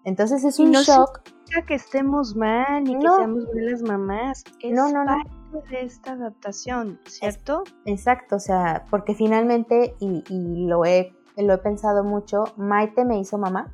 Entonces 0.03 0.43
es 0.43 0.59
un 0.59 0.71
no 0.71 0.81
shock. 0.81 1.21
Significa 1.23 1.65
que 1.65 1.75
estemos 1.75 2.35
mal 2.35 2.85
y 2.89 2.99
que 2.99 3.07
seamos 3.07 3.45
malas 3.55 3.81
mamás. 3.81 4.43
Es 4.59 4.73
no, 4.73 4.91
no, 4.91 5.05
no. 5.05 5.23
de 5.69 5.83
esta 5.83 6.11
adaptación, 6.11 6.99
¿cierto? 7.05 7.63
Exacto, 7.85 8.35
o 8.35 8.39
sea, 8.39 8.83
porque 8.89 9.15
finalmente, 9.15 9.95
y, 10.01 10.21
y 10.27 10.67
lo, 10.67 10.83
he, 10.83 11.15
lo 11.37 11.53
he 11.53 11.57
pensado 11.59 12.03
mucho, 12.03 12.43
Maite 12.57 13.05
me 13.05 13.17
hizo 13.17 13.37
mamá, 13.37 13.71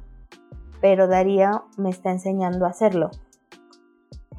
pero 0.82 1.08
Darío 1.08 1.66
me 1.78 1.90
está 1.90 2.12
enseñando 2.12 2.66
a 2.66 2.70
hacerlo. 2.70 3.12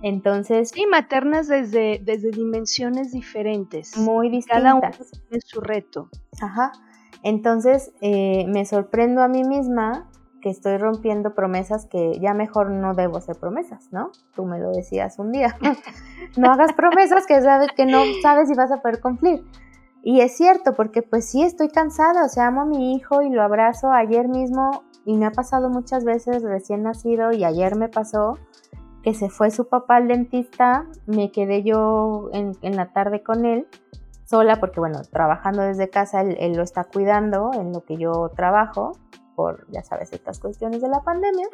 Entonces. 0.03 0.71
Sí, 0.71 0.87
maternas 0.87 1.49
desde, 1.49 2.01
desde 2.05 2.31
dimensiones 2.31 3.13
diferentes. 3.13 3.97
Muy 3.97 4.31
distintas. 4.31 4.63
Cada 4.63 4.75
uno 4.75 4.91
tiene 5.29 5.41
su 5.45 5.61
reto. 5.61 6.09
Ajá. 6.41 6.73
Entonces 7.23 7.93
eh, 8.01 8.45
me 8.49 8.65
sorprendo 8.65 9.23
a 9.23 9.29
mí 9.29 9.43
misma 9.43 10.09
que 10.41 10.51
estoy 10.51 10.77
rompiendo 10.77 11.35
promesas 11.35 11.87
que 11.87 12.19
ya 12.21 12.33
mejor 12.33 12.71
no 12.71 12.95
debo 12.95 13.17
hacer 13.17 13.37
promesas, 13.37 13.89
¿no? 13.91 14.13
Tú 14.35 14.45
me 14.45 14.61
lo 14.61 14.71
decías 14.71 15.19
un 15.19 15.33
día. 15.33 15.57
no 16.37 16.53
hagas 16.53 16.73
promesas 16.75 17.27
que 17.27 17.41
sabes 17.41 17.69
que 17.77 17.87
no 17.87 18.03
sabes 18.23 18.49
si 18.49 18.55
vas 18.55 18.71
a 18.71 18.81
poder 18.81 19.01
cumplir. 19.01 19.45
Y 20.03 20.21
es 20.21 20.37
cierto, 20.37 20.75
porque 20.75 21.03
pues 21.03 21.29
sí 21.29 21.43
estoy 21.43 21.69
cansada, 21.69 22.25
o 22.25 22.29
sea, 22.29 22.47
amo 22.47 22.63
a 22.63 22.67
mi 22.67 22.95
hijo 22.95 23.21
y 23.21 23.31
lo 23.31 23.43
abrazo 23.43 23.91
ayer 23.91 24.29
mismo 24.29 24.85
y 25.05 25.17
me 25.17 25.27
ha 25.27 25.33
pasado 25.33 25.69
muchas 25.71 26.05
veces 26.05 26.43
recién 26.43 26.83
nacido 26.83 27.33
y 27.33 27.45
ayer 27.45 27.77
me 27.77 27.89
pasó 27.89 28.39
que 29.03 29.15
se 29.15 29.31
fue 29.31 29.51
su 29.51 29.69
papá 29.69 29.97
al 29.97 30.09
dentista, 30.09 30.87
me 31.07 31.31
quedé 31.31 31.63
yo 31.63 32.31
en, 32.33 32.77
la 32.77 32.93
tarde 32.93 33.23
con 33.23 33.45
él, 33.45 33.67
sola, 34.25 34.57
porque 34.61 34.81
bueno, 34.81 35.03
trabajando 35.11 35.63
desde 35.63 35.89
casa, 35.89 36.21
él, 36.21 36.57
lo 36.57 36.63
está 36.63 36.85
cuidando 36.85 37.51
en 37.55 37.73
lo 37.73 37.85
que 37.85 37.97
yo 37.97 38.31
trabajo, 38.35 38.93
por, 39.35 39.71
ya 39.71 39.83
sabes, 39.83 40.13
estas 40.13 40.41
cuestiones 40.41 40.83
de 40.83 40.89
la 40.89 41.03
pandemia. 41.03 41.47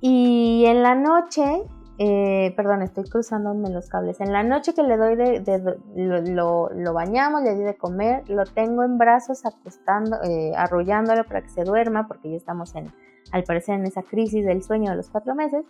Y 0.00 0.64
en 0.66 0.82
la 0.82 0.94
noche, 0.94 1.66
eh, 2.02 2.54
perdón, 2.56 2.80
estoy 2.80 3.04
cruzándome 3.04 3.68
los 3.68 3.90
cables. 3.90 4.22
En 4.22 4.32
la 4.32 4.42
noche 4.42 4.72
que 4.72 4.82
le 4.82 4.96
doy 4.96 5.16
de, 5.16 5.78
lo, 5.94 6.70
lo, 6.70 6.94
bañamos, 6.94 7.42
le 7.42 7.54
doy 7.54 7.64
de 7.64 7.76
comer, 7.76 8.26
lo 8.30 8.46
tengo 8.46 8.84
en 8.84 8.96
brazos 8.96 9.44
acostando, 9.44 10.16
eh, 10.22 10.54
arrullándolo 10.56 11.24
para 11.24 11.42
que 11.42 11.50
se 11.50 11.62
duerma, 11.62 12.08
porque 12.08 12.30
ya 12.30 12.38
estamos 12.38 12.74
en, 12.74 12.90
al 13.32 13.44
parecer 13.44 13.74
en 13.74 13.84
esa 13.84 14.02
crisis 14.02 14.46
del 14.46 14.62
sueño 14.62 14.92
de 14.92 14.96
los 14.96 15.10
cuatro 15.10 15.34
meses. 15.34 15.66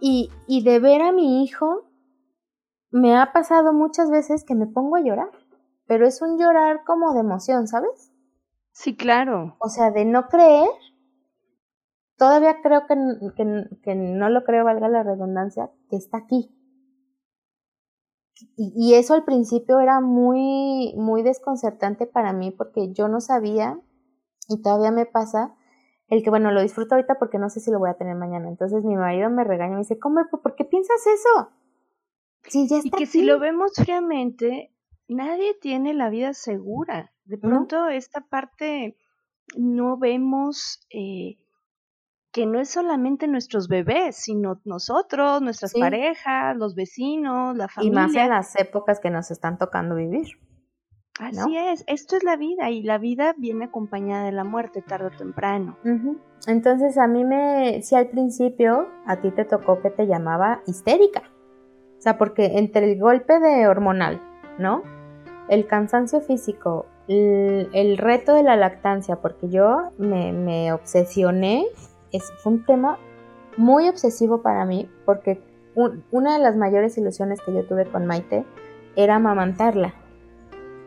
Y, 0.00 0.30
y 0.46 0.64
de 0.64 0.78
ver 0.78 1.02
a 1.02 1.12
mi 1.12 1.44
hijo, 1.44 1.82
me 2.90 3.14
ha 3.14 3.30
pasado 3.34 3.74
muchas 3.74 4.10
veces 4.10 4.42
que 4.42 4.54
me 4.54 4.66
pongo 4.66 4.96
a 4.96 5.02
llorar, 5.02 5.28
pero 5.86 6.06
es 6.06 6.22
un 6.22 6.38
llorar 6.38 6.82
como 6.86 7.12
de 7.12 7.20
emoción, 7.20 7.68
¿sabes? 7.68 8.10
Sí, 8.72 8.96
claro. 8.96 9.54
O 9.58 9.68
sea, 9.68 9.90
de 9.90 10.06
no 10.06 10.28
creer, 10.28 10.70
todavía 12.24 12.62
creo 12.62 12.86
que, 12.86 12.94
que, 13.36 13.64
que 13.82 13.94
no 13.94 14.30
lo 14.30 14.44
creo, 14.44 14.64
valga 14.64 14.88
la 14.88 15.02
redundancia, 15.02 15.70
que 15.90 15.96
está 15.96 16.16
aquí. 16.16 16.50
Y, 18.56 18.72
y, 18.74 18.94
eso 18.94 19.12
al 19.12 19.24
principio 19.24 19.78
era 19.78 20.00
muy, 20.00 20.94
muy 20.96 21.22
desconcertante 21.22 22.06
para 22.06 22.32
mí 22.32 22.50
porque 22.50 22.92
yo 22.94 23.08
no 23.08 23.20
sabía, 23.20 23.78
y 24.48 24.62
todavía 24.62 24.90
me 24.90 25.04
pasa, 25.04 25.54
el 26.08 26.22
que, 26.22 26.30
bueno, 26.30 26.50
lo 26.50 26.62
disfruto 26.62 26.94
ahorita 26.94 27.18
porque 27.18 27.38
no 27.38 27.50
sé 27.50 27.60
si 27.60 27.70
lo 27.70 27.78
voy 27.78 27.90
a 27.90 27.98
tener 27.98 28.16
mañana. 28.16 28.48
Entonces 28.48 28.84
mi 28.84 28.96
marido 28.96 29.28
me 29.28 29.44
regaña 29.44 29.72
y 29.72 29.74
me 29.74 29.80
dice, 29.80 29.98
¿cómo? 29.98 30.20
¿Por 30.30 30.54
qué 30.54 30.64
piensas 30.64 31.06
eso? 31.06 31.50
Sí, 32.44 32.66
ya 32.68 32.78
está 32.78 32.88
y 32.88 32.90
que 32.90 33.06
si 33.06 33.22
lo 33.22 33.38
vemos 33.38 33.72
fríamente, 33.76 34.74
nadie 35.08 35.54
tiene 35.60 35.92
la 35.92 36.08
vida 36.08 36.32
segura. 36.32 37.12
De 37.26 37.36
pronto 37.36 37.88
esta 37.88 38.22
parte 38.22 38.96
no 39.56 39.98
vemos 39.98 40.86
eh, 40.90 41.38
que 42.34 42.46
no 42.46 42.60
es 42.60 42.68
solamente 42.68 43.28
nuestros 43.28 43.68
bebés, 43.68 44.16
sino 44.16 44.60
nosotros, 44.64 45.40
nuestras 45.40 45.72
parejas, 45.72 46.56
los 46.56 46.74
vecinos, 46.74 47.56
la 47.56 47.68
familia. 47.68 47.92
Y 47.92 47.94
más 47.94 48.14
en 48.16 48.28
las 48.28 48.56
épocas 48.56 48.98
que 48.98 49.08
nos 49.08 49.30
están 49.30 49.56
tocando 49.56 49.94
vivir. 49.94 50.26
Así 51.20 51.56
es, 51.56 51.84
esto 51.86 52.16
es 52.16 52.24
la 52.24 52.36
vida 52.36 52.70
y 52.70 52.82
la 52.82 52.98
vida 52.98 53.36
viene 53.38 53.66
acompañada 53.66 54.24
de 54.24 54.32
la 54.32 54.42
muerte 54.42 54.82
tarde 54.82 55.06
o 55.14 55.16
temprano. 55.16 55.78
Entonces 56.48 56.98
a 56.98 57.06
mí 57.06 57.24
me, 57.24 57.80
si 57.82 57.94
al 57.94 58.08
principio 58.08 58.88
a 59.06 59.20
ti 59.20 59.30
te 59.30 59.44
tocó 59.44 59.80
que 59.80 59.90
te 59.90 60.08
llamaba 60.08 60.60
histérica, 60.66 61.22
o 61.98 62.00
sea, 62.00 62.18
porque 62.18 62.58
entre 62.58 62.90
el 62.90 62.98
golpe 62.98 63.38
de 63.38 63.68
hormonal, 63.68 64.20
¿no? 64.58 64.82
El 65.48 65.68
cansancio 65.68 66.20
físico, 66.20 66.86
el, 67.06 67.96
reto 67.96 68.34
de 68.34 68.42
la 68.42 68.56
lactancia, 68.56 69.20
porque 69.20 69.48
yo 69.48 69.92
me, 69.98 70.32
me 70.32 70.72
obsesioné, 70.72 71.64
es, 72.16 72.32
fue 72.38 72.52
un 72.52 72.64
tema 72.64 72.98
muy 73.56 73.88
obsesivo 73.88 74.42
para 74.42 74.64
mí, 74.64 74.88
porque 75.04 75.40
una 76.10 76.34
de 76.34 76.42
las 76.42 76.56
mayores 76.56 76.96
ilusiones 76.98 77.40
que 77.40 77.52
yo 77.52 77.64
tuve 77.64 77.84
con 77.86 78.06
Maite 78.06 78.44
era 78.96 79.16
amamantarla 79.16 79.94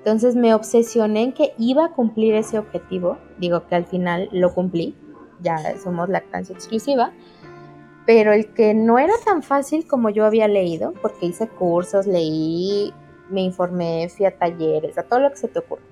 entonces 0.08 0.38
me 0.38 0.54
obsesioné 0.54 1.22
en 1.24 1.34
que 1.34 1.54
iba 1.58 1.84
a 1.84 1.92
cumplir 1.92 2.34
ese 2.36 2.58
objetivo. 2.58 3.18
Digo 3.40 3.68
que 3.68 3.76
al 3.76 3.86
final 3.86 4.30
lo 4.32 4.54
cumplí. 4.54 4.96
Ya 5.42 5.58
somos 5.84 6.08
lactancia 6.08 6.56
exclusiva. 6.56 7.12
Pero 8.06 8.32
el 8.32 8.54
que 8.54 8.74
no 8.74 9.00
era 9.00 9.12
tan 9.26 9.44
fácil 9.44 9.86
como 9.86 10.10
yo 10.10 10.24
había 10.24 10.48
leído, 10.48 10.94
porque 11.02 11.26
hice 11.26 11.50
cursos, 11.50 12.08
leí, 12.08 12.94
me 13.30 13.42
informé, 13.42 14.08
fui 14.08 14.26
a 14.26 14.38
talleres, 14.38 14.98
a 14.98 15.04
todo 15.04 15.20
lo 15.20 15.30
que 15.30 15.36
se 15.36 15.50
te 15.50 15.60
ocurra. 15.60 15.84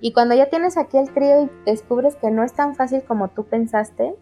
Y 0.00 0.12
cuando 0.12 0.36
ya 0.36 0.46
tienes 0.46 0.76
aquí 0.76 0.96
el 0.96 1.12
crío 1.12 1.42
y 1.42 1.50
descubres 1.68 2.14
que 2.14 2.30
no 2.30 2.44
es 2.44 2.52
tan 2.52 2.76
fácil 2.76 3.02
como 3.02 3.26
tú 3.26 3.42
pensaste, 3.42 4.14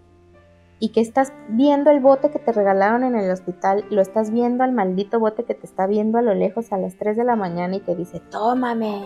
y 0.80 0.90
que 0.90 1.00
estás 1.00 1.32
viendo 1.48 1.90
el 1.90 2.00
bote 2.00 2.30
que 2.30 2.38
te 2.38 2.52
regalaron 2.52 3.04
en 3.04 3.16
el 3.16 3.30
hospital, 3.30 3.84
lo 3.90 4.00
estás 4.00 4.30
viendo 4.30 4.64
al 4.64 4.72
maldito 4.72 5.20
bote 5.20 5.44
que 5.44 5.54
te 5.54 5.66
está 5.66 5.86
viendo 5.86 6.18
a 6.18 6.22
lo 6.22 6.34
lejos 6.34 6.72
a 6.72 6.78
las 6.78 6.96
3 6.96 7.16
de 7.16 7.24
la 7.24 7.36
mañana 7.36 7.76
y 7.76 7.80
te 7.80 7.94
dice, 7.94 8.20
tómame. 8.30 9.02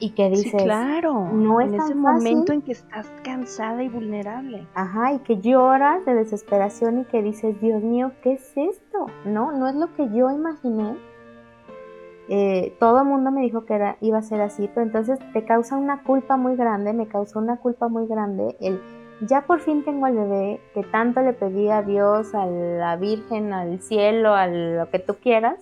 Y 0.00 0.10
que 0.10 0.30
dices, 0.30 0.52
sí, 0.52 0.64
claro, 0.64 1.32
no 1.32 1.60
es 1.60 1.72
en 1.72 1.80
ese 1.80 1.94
momento 1.96 2.52
en 2.52 2.62
que 2.62 2.70
estás 2.70 3.10
cansada 3.24 3.82
y 3.82 3.88
vulnerable. 3.88 4.68
Ajá, 4.74 5.12
y 5.12 5.18
que 5.20 5.40
lloras 5.40 6.04
de 6.04 6.14
desesperación 6.14 7.00
y 7.00 7.04
que 7.06 7.20
dices, 7.20 7.60
Dios 7.60 7.82
mío, 7.82 8.12
¿qué 8.22 8.34
es 8.34 8.52
esto? 8.54 9.06
No, 9.24 9.50
no 9.50 9.66
es 9.66 9.74
lo 9.74 9.92
que 9.94 10.08
yo 10.10 10.30
imaginé. 10.30 10.96
Eh, 12.28 12.76
todo 12.78 13.00
el 13.00 13.06
mundo 13.06 13.32
me 13.32 13.40
dijo 13.40 13.64
que 13.64 13.74
era, 13.74 13.96
iba 14.00 14.18
a 14.18 14.22
ser 14.22 14.40
así, 14.42 14.68
pero 14.72 14.86
entonces 14.86 15.18
te 15.32 15.44
causa 15.44 15.76
una 15.76 16.04
culpa 16.04 16.36
muy 16.36 16.54
grande, 16.54 16.92
me 16.92 17.08
causó 17.08 17.38
una 17.40 17.56
culpa 17.56 17.88
muy 17.88 18.06
grande 18.06 18.54
el 18.60 18.80
ya 19.20 19.46
por 19.46 19.60
fin 19.60 19.84
tengo 19.84 20.06
al 20.06 20.14
bebé 20.14 20.60
que 20.74 20.84
tanto 20.84 21.20
le 21.20 21.32
pedí 21.32 21.68
a 21.70 21.82
Dios, 21.82 22.34
a 22.34 22.46
la 22.46 22.96
Virgen, 22.96 23.52
al 23.52 23.80
cielo, 23.80 24.34
a 24.34 24.46
lo 24.46 24.88
que 24.90 24.98
tú 24.98 25.16
quieras. 25.16 25.58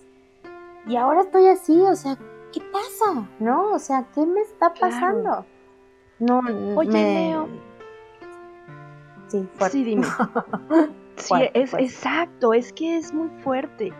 Y 0.87 0.95
ahora 0.95 1.21
estoy 1.21 1.47
así, 1.47 1.79
o 1.81 1.95
sea, 1.95 2.17
¿qué 2.53 2.61
pasa? 2.71 3.27
¿No? 3.39 3.73
O 3.73 3.79
sea, 3.79 4.05
¿qué 4.13 4.25
me 4.25 4.41
está 4.41 4.73
pasando? 4.73 5.45
No, 6.19 6.41
Oye, 6.75 6.91
Leo. 6.91 7.47
Sí, 9.27 9.47
fuerte. 9.55 9.77
Sí, 9.77 9.83
dime. 9.83 10.07
sí, 11.17 11.33
es 11.53 11.73
exacto, 11.73 12.53
es 12.53 12.71
que 12.71 12.97
es 12.97 13.13
muy 13.13 13.29
fuerte. 13.43 13.91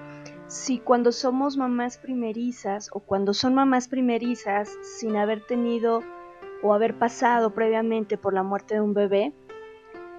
Si 0.48 0.80
cuando 0.80 1.12
somos 1.12 1.58
mamás 1.58 1.98
primerizas 1.98 2.90
o 2.94 3.02
cuando 3.02 3.34
son 3.34 3.54
mamás 3.54 3.90
primerizas 3.90 4.70
sin 4.82 5.18
haber 5.18 5.46
tenido 5.46 6.02
o 6.64 6.74
haber 6.74 6.98
pasado 6.98 7.50
previamente 7.50 8.18
por 8.18 8.34
la 8.34 8.44
muerte 8.44 8.76
de 8.76 8.82
un 8.82 8.94
bebé, 8.94 9.34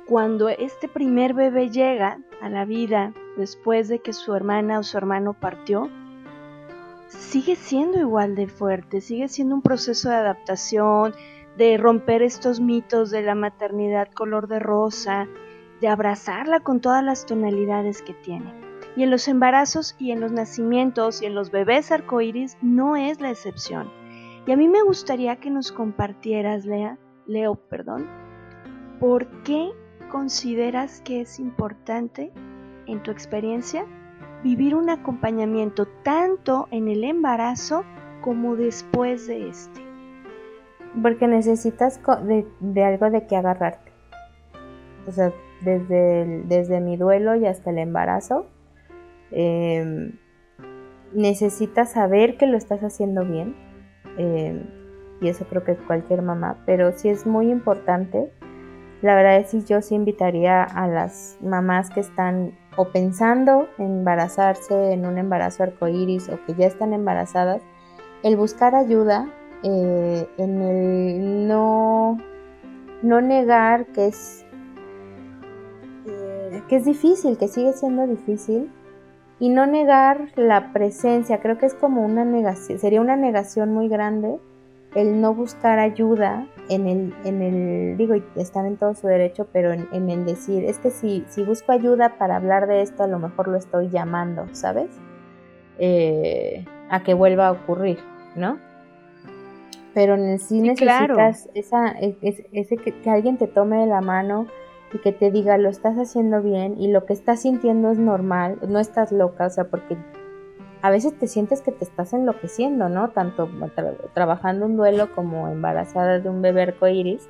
cuando 0.09 0.49
este 0.49 0.89
primer 0.89 1.35
bebé 1.35 1.69
llega 1.69 2.19
a 2.41 2.49
la 2.49 2.65
vida 2.65 3.13
después 3.37 3.89
de 3.89 3.99
que 3.99 4.15
su 4.15 4.35
hermana 4.35 4.79
o 4.79 4.83
su 4.83 4.97
hermano 4.97 5.35
partió, 5.35 5.91
sigue 7.09 7.57
siendo 7.57 8.01
igual 8.01 8.35
de 8.35 8.47
fuerte, 8.47 9.03
sigue 9.03 9.29
siendo 9.29 9.55
un 9.55 9.61
proceso 9.61 10.09
de 10.09 10.15
adaptación, 10.15 11.13
de 11.59 11.77
romper 11.77 12.23
estos 12.23 12.59
mitos 12.59 13.11
de 13.11 13.21
la 13.21 13.35
maternidad 13.35 14.09
color 14.09 14.49
de 14.49 14.59
rosa, 14.61 15.29
de 15.83 15.89
abrazarla 15.89 16.61
con 16.61 16.81
todas 16.81 17.05
las 17.05 17.27
tonalidades 17.27 18.01
que 18.01 18.15
tiene. 18.15 18.55
Y 18.97 19.03
en 19.03 19.11
los 19.11 19.29
embarazos 19.29 19.95
y 19.99 20.13
en 20.13 20.21
los 20.21 20.33
nacimientos 20.33 21.21
y 21.21 21.27
en 21.27 21.35
los 21.35 21.51
bebés 21.51 21.93
arcoíris 21.93 22.57
no 22.63 22.97
es 22.97 23.21
la 23.21 23.31
excepción. 23.31 23.91
Y 24.47 24.53
a 24.53 24.57
mí 24.57 24.69
me 24.69 24.83
gustaría 24.83 25.37
que 25.37 25.51
nos 25.51 25.71
compartieras, 25.71 26.65
Leo, 26.65 27.57
perdón, 27.69 28.09
por 28.99 29.27
qué 29.43 29.71
consideras 30.09 31.01
que 31.01 31.21
es 31.21 31.39
importante, 31.39 32.33
en 32.87 33.03
tu 33.03 33.11
experiencia, 33.11 33.85
vivir 34.43 34.75
un 34.75 34.91
acompañamiento 34.91 35.87
tanto 36.03 36.69
en 36.71 36.89
el 36.89 37.05
embarazo 37.05 37.85
como 38.23 38.57
después 38.57 39.27
de 39.27 39.49
este? 39.49 39.81
Porque 41.03 41.29
necesitas 41.29 42.01
de, 42.61 42.85
algo 42.85 43.11
de 43.11 43.27
que 43.27 43.37
agarrarte. 43.37 43.93
O 45.07 45.13
sea, 45.13 45.33
desde, 45.63 46.43
desde 46.45 46.81
mi 46.81 46.97
duelo 46.97 47.37
y 47.37 47.47
hasta 47.47 47.71
el 47.71 47.79
embarazo, 47.79 48.47
em, 49.31 50.19
necesitas 51.13 51.93
saber 51.93 52.37
que 52.37 52.47
lo 52.47 52.57
estás 52.57 52.83
haciendo 52.83 53.25
bien. 53.25 53.55
Em, 54.17 54.65
y 55.21 55.29
eso 55.29 55.45
creo 55.49 55.65
que 55.65 55.73
es 55.73 55.79
cualquier 55.81 56.23
mamá, 56.23 56.63
pero 56.65 56.93
sí 56.93 57.09
es 57.09 57.27
muy 57.27 57.51
importante 57.51 58.31
La 59.01 59.15
verdad 59.15 59.37
es 59.37 59.53
que 59.53 59.61
yo 59.63 59.81
sí 59.81 59.95
invitaría 59.95 60.63
a 60.65 60.89
las 60.89 61.39
mamás 61.41 61.91
que 61.91 62.01
están 62.01 62.53
o 62.77 62.87
pensando 62.89 63.69
en 63.79 63.99
embarazarse 63.99 64.93
en 64.93 65.07
un 65.07 65.19
embarazo 65.19 65.65
arcoíris 65.65 66.29
o 66.29 66.39
que 66.45 66.55
ya 66.55 66.67
están 66.67 66.93
embarazadas, 66.93 67.63
el 68.23 68.37
buscar 68.37 68.75
ayuda, 68.75 69.29
eh, 69.63 70.29
en 70.39 70.63
el 70.63 71.49
no, 71.49 72.19
no 73.03 73.21
negar 73.21 73.87
que 73.87 74.07
es, 74.07 74.45
eh, 76.07 76.63
que 76.69 76.77
es 76.77 76.85
difícil, 76.85 77.39
que 77.39 77.49
sigue 77.49 77.73
siendo 77.73 78.07
difícil, 78.07 78.71
y 79.41 79.49
no 79.49 79.67
negar 79.67 80.29
la 80.35 80.73
presencia, 80.73 81.41
creo 81.41 81.59
que 81.59 81.67
es 81.67 81.75
como 81.75 82.05
una 82.05 82.25
negación, 82.25 82.79
sería 82.79 83.01
una 83.01 83.17
negación 83.17 83.73
muy 83.73 83.89
grande 83.89 84.39
el 84.95 85.21
no 85.21 85.35
buscar 85.35 85.79
ayuda 85.79 86.47
en 86.69 86.87
el, 86.87 87.15
en 87.25 87.43
el 87.43 87.97
digo, 87.97 88.15
están 88.37 88.67
en 88.67 88.77
todo 88.77 88.95
su 88.95 89.07
derecho, 89.07 89.47
pero 89.53 89.73
en, 89.73 90.11
el 90.11 90.25
decir, 90.25 90.65
es 90.65 90.79
que 90.79 90.91
si, 90.91 91.25
si 91.29 91.43
busco 91.43 91.73
ayuda 91.73 92.19
para 92.19 92.37
hablar 92.37 92.67
de 92.67 92.83
esto, 92.83 93.03
a 93.03 93.07
lo 93.07 93.19
mejor 93.19 93.49
lo 93.49 93.57
estoy 93.57 93.89
llamando, 93.89 94.47
¿sabes? 94.53 94.89
Eh, 95.79 96.65
a 96.91 97.03
que 97.03 97.15
vuelva 97.15 97.49
a 97.49 97.53
ocurrir, 97.53 97.99
¿no? 98.35 98.59
Pero 99.95 100.17
sí 100.39 100.61
necesitas 100.61 101.49
esa, 101.55 101.91
ese 101.91 102.77
que, 102.77 103.01
que 103.01 103.11
alguien 103.11 103.37
te 103.37 103.47
tome 103.47 103.79
de 103.79 103.87
la 103.87 104.01
mano 104.01 104.47
y 104.93 104.99
que 104.99 105.13
te 105.13 105.31
diga 105.31 105.59
lo 105.59 105.69
estás 105.69 105.97
haciendo 105.97 106.43
bien 106.43 106.81
y 106.81 106.89
lo 106.89 107.05
que 107.05 107.13
estás 107.13 107.43
sintiendo 107.43 107.91
es 107.91 107.99
normal, 107.99 108.59
no 108.67 108.79
estás 108.79 109.13
loca, 109.13 109.47
o 109.47 109.51
sea, 109.51 109.65
porque 109.65 109.97
a 110.83 110.91
veces 110.91 111.19
te 111.19 111.27
sientes 111.27 111.61
que 111.61 111.73
te 111.73 111.85
estás 111.85 112.13
enloqueciendo, 112.13 112.89
¿no? 112.89 113.11
Tanto 113.11 113.49
trabajando 114.15 114.67
un 114.67 114.77
duelo 114.77 115.15
como 115.15 115.49
embarazada 115.49 116.21
de 116.21 116.29
un 116.29 116.43
bebé 116.43 116.63
arcoíris, 116.63 117.29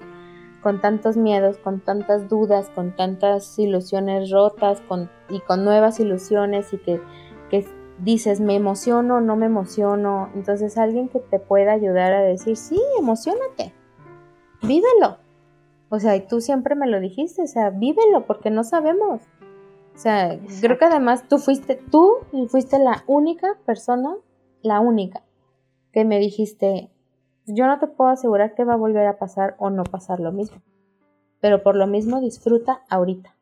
con 0.63 0.81
tantos 0.81 1.17
miedos, 1.17 1.57
con 1.59 1.81
tantas 1.81 2.29
dudas, 2.29 2.71
con 2.75 2.95
tantas 2.95 3.59
ilusiones 3.59 4.31
rotas 4.31 4.81
con, 4.83 5.09
y 5.29 5.41
con 5.41 5.65
nuevas 5.65 6.01
ilusiones 6.01 6.73
y 6.73 6.79
que, 6.79 7.01
que 7.51 7.65
dices, 8.01 8.41
me 8.41 8.57
emociono, 8.57 9.21
no 9.21 9.37
me 9.37 9.47
emociono. 9.47 10.31
Entonces 10.35 10.77
alguien 10.77 11.09
que 11.09 11.21
te 11.21 11.39
pueda 11.39 11.73
ayudar 11.73 12.13
a 12.13 12.21
decir, 12.21 12.57
sí, 12.57 12.81
emocionate, 12.99 13.73
vívelo. 14.63 15.19
O 15.91 15.99
sea, 16.01 16.17
y 16.17 16.27
tú 16.27 16.41
siempre 16.41 16.75
me 16.75 16.87
lo 16.87 17.01
dijiste, 17.01 17.43
o 17.43 17.47
sea, 17.47 17.71
vívelo 17.71 18.27
porque 18.27 18.51
no 18.51 18.63
sabemos. 18.63 19.23
O 19.99 20.01
sea, 20.01 20.39
creo 20.61 20.79
que 20.79 20.85
además 20.85 21.27
tú 21.29 21.39
fuiste, 21.39 21.75
tú 21.75 22.19
fuiste 22.51 22.79
la 22.79 23.03
única 23.09 23.59
persona, 23.67 24.15
la 24.63 24.79
única, 24.79 25.25
que 25.93 26.05
me 26.05 26.21
dijiste, 26.21 26.89
yo 27.47 27.67
no 27.67 27.81
te 27.81 27.89
puedo 27.89 28.09
asegurar 28.09 28.55
que 28.55 28.63
va 28.63 28.75
a 28.75 28.77
volver 28.77 29.09
a 29.09 29.19
pasar 29.19 29.57
o 29.59 29.71
no 29.71 29.83
pasar 29.83 30.21
lo 30.21 30.31
mismo, 30.31 30.63
pero 31.41 31.65
por 31.65 31.75
lo 31.75 31.89
mismo 31.89 32.21
disfruta 32.21 32.85
ahorita. 32.89 33.35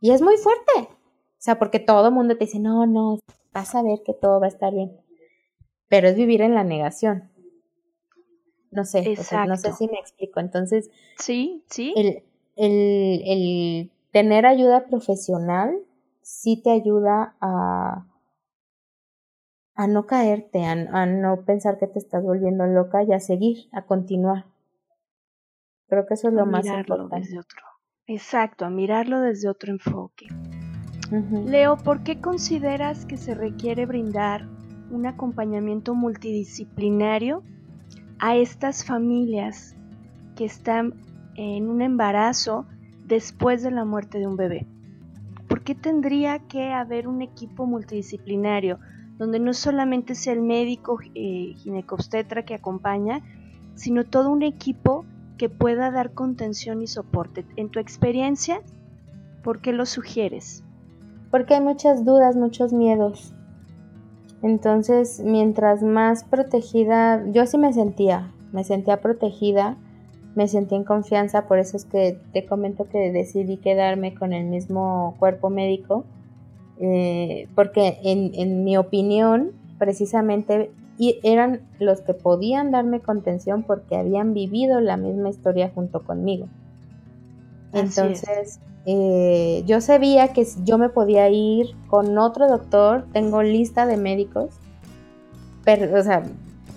Y 0.00 0.12
es 0.12 0.22
muy 0.22 0.38
fuerte, 0.38 0.72
o 0.78 1.36
sea, 1.36 1.58
porque 1.58 1.80
todo 1.80 2.08
el 2.08 2.14
mundo 2.14 2.38
te 2.38 2.46
dice, 2.46 2.60
no, 2.60 2.86
no, 2.86 3.18
vas 3.52 3.74
a 3.74 3.82
ver 3.82 4.02
que 4.02 4.14
todo 4.14 4.40
va 4.40 4.46
a 4.46 4.48
estar 4.48 4.72
bien, 4.72 4.98
pero 5.90 6.08
es 6.08 6.16
vivir 6.16 6.40
en 6.40 6.54
la 6.54 6.64
negación. 6.64 7.30
No 8.70 8.86
sé, 8.86 9.16
no 9.46 9.56
sé 9.58 9.72
si 9.74 9.86
me 9.86 9.98
explico. 9.98 10.40
Entonces, 10.40 10.90
sí, 11.18 11.62
sí. 11.68 11.92
El, 11.94 12.22
el, 12.56 13.22
el 13.26 13.90
tener 14.12 14.46
ayuda 14.46 14.86
profesional 14.86 15.78
sí 16.22 16.60
te 16.62 16.70
ayuda 16.70 17.36
a, 17.40 18.06
a 19.74 19.86
no 19.86 20.06
caerte, 20.06 20.64
a, 20.64 21.06
no 21.06 21.44
pensar 21.44 21.78
que 21.78 21.86
te 21.86 21.98
estás 21.98 22.22
volviendo 22.22 22.66
loca 22.66 23.02
y 23.02 23.12
a 23.12 23.20
seguir, 23.20 23.68
a 23.72 23.82
continuar. 23.82 24.44
Creo 25.88 26.06
que 26.06 26.14
eso 26.14 26.28
es 26.28 26.34
lo 26.34 26.44
más 26.44 26.66
importante. 26.66 27.16
Desde 27.16 27.38
otro. 27.38 27.62
Exacto, 28.06 28.66
a 28.66 28.70
mirarlo 28.70 29.20
desde 29.20 29.48
otro 29.48 29.72
enfoque. 29.72 30.26
Leo, 31.46 31.78
¿por 31.78 32.02
qué 32.02 32.20
consideras 32.20 33.06
que 33.06 33.16
se 33.16 33.34
requiere 33.34 33.86
brindar 33.86 34.46
un 34.90 35.06
acompañamiento 35.06 35.94
multidisciplinario 35.94 37.42
a 38.18 38.36
estas 38.36 38.84
familias 38.84 39.74
que 40.36 40.44
están 40.44 40.94
en 41.36 41.68
un 41.70 41.80
embarazo 41.80 42.66
después 43.08 43.62
de 43.62 43.70
la 43.70 43.84
muerte 43.84 44.18
de 44.18 44.26
un 44.26 44.36
bebé? 44.36 44.66
¿Por 45.48 45.62
qué 45.62 45.74
tendría 45.74 46.38
que 46.40 46.72
haber 46.72 47.08
un 47.08 47.22
equipo 47.22 47.66
multidisciplinario 47.66 48.78
donde 49.16 49.40
no 49.40 49.54
solamente 49.54 50.14
sea 50.14 50.34
el 50.34 50.42
médico 50.42 50.98
eh, 51.14 51.54
que 52.46 52.54
acompaña, 52.54 53.22
sino 53.74 54.04
todo 54.04 54.30
un 54.30 54.42
equipo 54.42 55.06
que 55.38 55.48
pueda 55.48 55.90
dar 55.90 56.12
contención 56.12 56.82
y 56.82 56.86
soporte? 56.86 57.46
En 57.56 57.70
tu 57.70 57.80
experiencia, 57.80 58.60
¿por 59.42 59.60
qué 59.60 59.72
lo 59.72 59.86
sugieres? 59.86 60.62
Porque 61.30 61.54
hay 61.54 61.62
muchas 61.62 62.04
dudas, 62.04 62.36
muchos 62.36 62.72
miedos. 62.72 63.34
Entonces, 64.42 65.20
mientras 65.24 65.82
más 65.82 66.24
protegida, 66.24 67.24
yo 67.32 67.46
sí 67.46 67.58
me 67.58 67.72
sentía, 67.72 68.32
me 68.52 68.64
sentía 68.64 69.00
protegida 69.00 69.76
me 70.38 70.46
sentí 70.46 70.76
en 70.76 70.84
confianza, 70.84 71.48
por 71.48 71.58
eso 71.58 71.76
es 71.76 71.84
que 71.84 72.16
te 72.32 72.46
comento 72.46 72.88
que 72.88 73.10
decidí 73.10 73.56
quedarme 73.56 74.14
con 74.14 74.32
el 74.32 74.44
mismo 74.44 75.16
cuerpo 75.18 75.50
médico, 75.50 76.04
eh, 76.78 77.48
porque 77.56 77.98
en, 78.04 78.62
mi 78.62 78.76
opinión, 78.76 79.50
precisamente 79.80 80.70
eran 81.24 81.62
los 81.80 82.02
que 82.02 82.14
podían 82.14 82.70
darme 82.70 83.00
contención 83.00 83.64
porque 83.64 83.96
habían 83.96 84.32
vivido 84.32 84.80
la 84.80 84.96
misma 84.96 85.28
historia 85.28 85.72
junto 85.74 86.04
conmigo. 86.04 86.46
Entonces, 87.72 88.60
eh, 88.86 89.64
yo 89.66 89.80
sabía 89.80 90.28
que 90.28 90.46
yo 90.62 90.78
me 90.78 90.88
podía 90.88 91.28
ir 91.30 91.74
con 91.88 92.16
otro 92.16 92.46
doctor, 92.46 93.06
tengo 93.12 93.42
lista 93.42 93.86
de 93.86 93.96
médicos, 93.96 94.50
pero, 95.64 95.98
o 95.98 96.02
sea, 96.04 96.22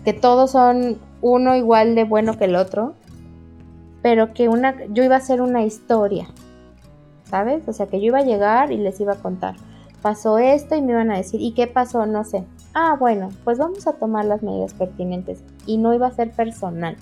que 0.03 0.13
todos 0.13 0.49
son 0.49 0.97
uno 1.21 1.55
igual 1.55 1.93
de 1.93 2.05
bueno 2.05 2.39
que 2.39 2.45
el 2.45 2.55
otro, 2.55 2.95
pero 4.01 4.33
que 4.33 4.49
una, 4.49 4.75
yo 4.85 5.03
iba 5.03 5.15
a 5.15 5.19
hacer 5.19 5.41
una 5.41 5.63
historia, 5.63 6.27
¿sabes? 7.23 7.67
O 7.67 7.73
sea, 7.73 7.87
que 7.87 7.99
yo 7.99 8.07
iba 8.07 8.19
a 8.19 8.25
llegar 8.25 8.71
y 8.71 8.77
les 8.77 8.99
iba 8.99 9.13
a 9.13 9.21
contar. 9.21 9.55
Pasó 10.01 10.39
esto 10.39 10.75
y 10.75 10.81
me 10.81 10.93
iban 10.93 11.11
a 11.11 11.17
decir, 11.17 11.41
¿y 11.41 11.53
qué 11.53 11.67
pasó? 11.67 12.05
No 12.05 12.23
sé. 12.23 12.43
Ah, 12.73 12.95
bueno, 12.99 13.29
pues 13.43 13.59
vamos 13.59 13.85
a 13.85 13.93
tomar 13.93 14.25
las 14.25 14.41
medidas 14.41 14.73
pertinentes. 14.73 15.43
Y 15.67 15.77
no 15.77 15.93
iba 15.93 16.07
a 16.07 16.11
ser 16.11 16.31
personal. 16.31 16.97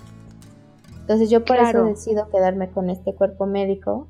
Entonces 1.01 1.29
yo 1.29 1.45
por 1.45 1.57
eso 1.57 1.85
decido 1.85 2.29
quedarme 2.29 2.69
con 2.69 2.89
este 2.89 3.15
cuerpo 3.15 3.45
médico 3.45 4.07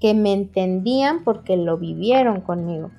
que 0.00 0.14
me 0.14 0.32
entendían 0.32 1.22
porque 1.22 1.56
lo 1.56 1.78
vivieron 1.78 2.40
conmigo. 2.40 2.90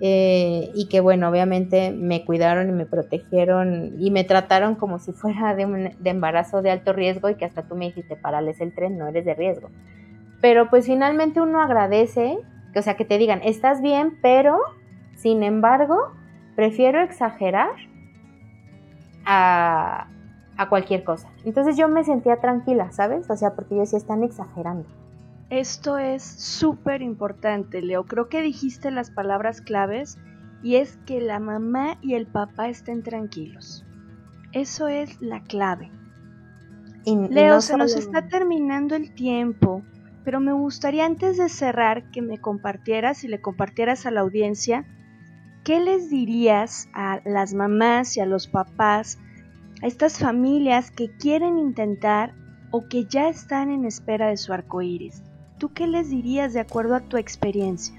Eh, 0.00 0.70
y 0.74 0.88
que 0.88 1.00
bueno, 1.00 1.28
obviamente 1.28 1.92
me 1.92 2.24
cuidaron 2.24 2.68
y 2.68 2.72
me 2.72 2.84
protegieron 2.84 3.94
y 3.98 4.10
me 4.10 4.24
trataron 4.24 4.74
como 4.74 4.98
si 4.98 5.12
fuera 5.12 5.54
de, 5.54 5.66
un, 5.66 5.90
embarazo 6.04 6.62
de 6.62 6.70
alto 6.70 6.92
riesgo 6.92 7.28
y 7.30 7.36
que 7.36 7.44
hasta 7.44 7.62
tú 7.62 7.76
me 7.76 7.86
dijiste, 7.86 8.16
parales 8.16 8.60
el 8.60 8.74
tren, 8.74 8.98
no 8.98 9.06
eres 9.06 9.24
de 9.24 9.34
riesgo. 9.34 9.70
Pero 10.40 10.68
pues 10.68 10.86
finalmente 10.86 11.40
uno 11.40 11.62
agradece, 11.62 12.38
o 12.74 12.82
sea, 12.82 12.96
que 12.96 13.04
te 13.04 13.18
digan, 13.18 13.40
estás 13.44 13.80
bien, 13.80 14.18
pero 14.20 14.58
sin 15.14 15.42
embargo, 15.42 15.96
prefiero 16.56 17.00
exagerar 17.00 17.70
a, 19.24 20.08
a 20.56 20.68
cualquier 20.68 21.04
cosa. 21.04 21.30
Entonces 21.44 21.76
yo 21.76 21.88
me 21.88 22.04
sentía 22.04 22.40
tranquila, 22.40 22.90
¿sabes? 22.90 23.30
O 23.30 23.36
sea, 23.36 23.54
porque 23.54 23.76
ellos 23.76 23.90
sí 23.90 23.96
están 23.96 24.24
exagerando. 24.24 24.88
Esto 25.50 25.98
es 25.98 26.22
súper 26.22 27.02
importante, 27.02 27.82
Leo. 27.82 28.04
Creo 28.04 28.28
que 28.28 28.42
dijiste 28.42 28.90
las 28.90 29.10
palabras 29.10 29.60
claves 29.60 30.18
y 30.62 30.76
es 30.76 30.96
que 31.04 31.20
la 31.20 31.38
mamá 31.38 31.98
y 32.00 32.14
el 32.14 32.26
papá 32.26 32.68
estén 32.68 33.02
tranquilos. 33.02 33.84
Eso 34.52 34.88
es 34.88 35.20
la 35.20 35.42
clave. 35.42 35.90
Leo, 37.04 37.60
se 37.60 37.76
nos 37.76 37.94
está 37.94 38.28
terminando 38.28 38.96
el 38.96 39.14
tiempo, 39.14 39.82
pero 40.24 40.40
me 40.40 40.52
gustaría 40.52 41.04
antes 41.04 41.36
de 41.36 41.50
cerrar 41.50 42.10
que 42.10 42.22
me 42.22 42.38
compartieras 42.38 43.24
y 43.24 43.28
le 43.28 43.42
compartieras 43.42 44.06
a 44.06 44.10
la 44.10 44.22
audiencia, 44.22 44.86
¿qué 45.64 45.80
les 45.80 46.08
dirías 46.08 46.88
a 46.94 47.20
las 47.26 47.52
mamás 47.52 48.16
y 48.16 48.20
a 48.20 48.26
los 48.26 48.48
papás, 48.48 49.18
a 49.82 49.86
estas 49.86 50.18
familias 50.18 50.90
que 50.90 51.14
quieren 51.14 51.58
intentar 51.58 52.32
o 52.70 52.88
que 52.88 53.04
ya 53.04 53.28
están 53.28 53.70
en 53.70 53.84
espera 53.84 54.28
de 54.28 54.38
su 54.38 54.54
arco 54.54 54.80
iris? 54.80 55.22
¿Tú 55.58 55.72
qué 55.72 55.86
les 55.86 56.10
dirías 56.10 56.52
de 56.52 56.60
acuerdo 56.60 56.94
a 56.94 57.00
tu 57.00 57.16
experiencia? 57.16 57.94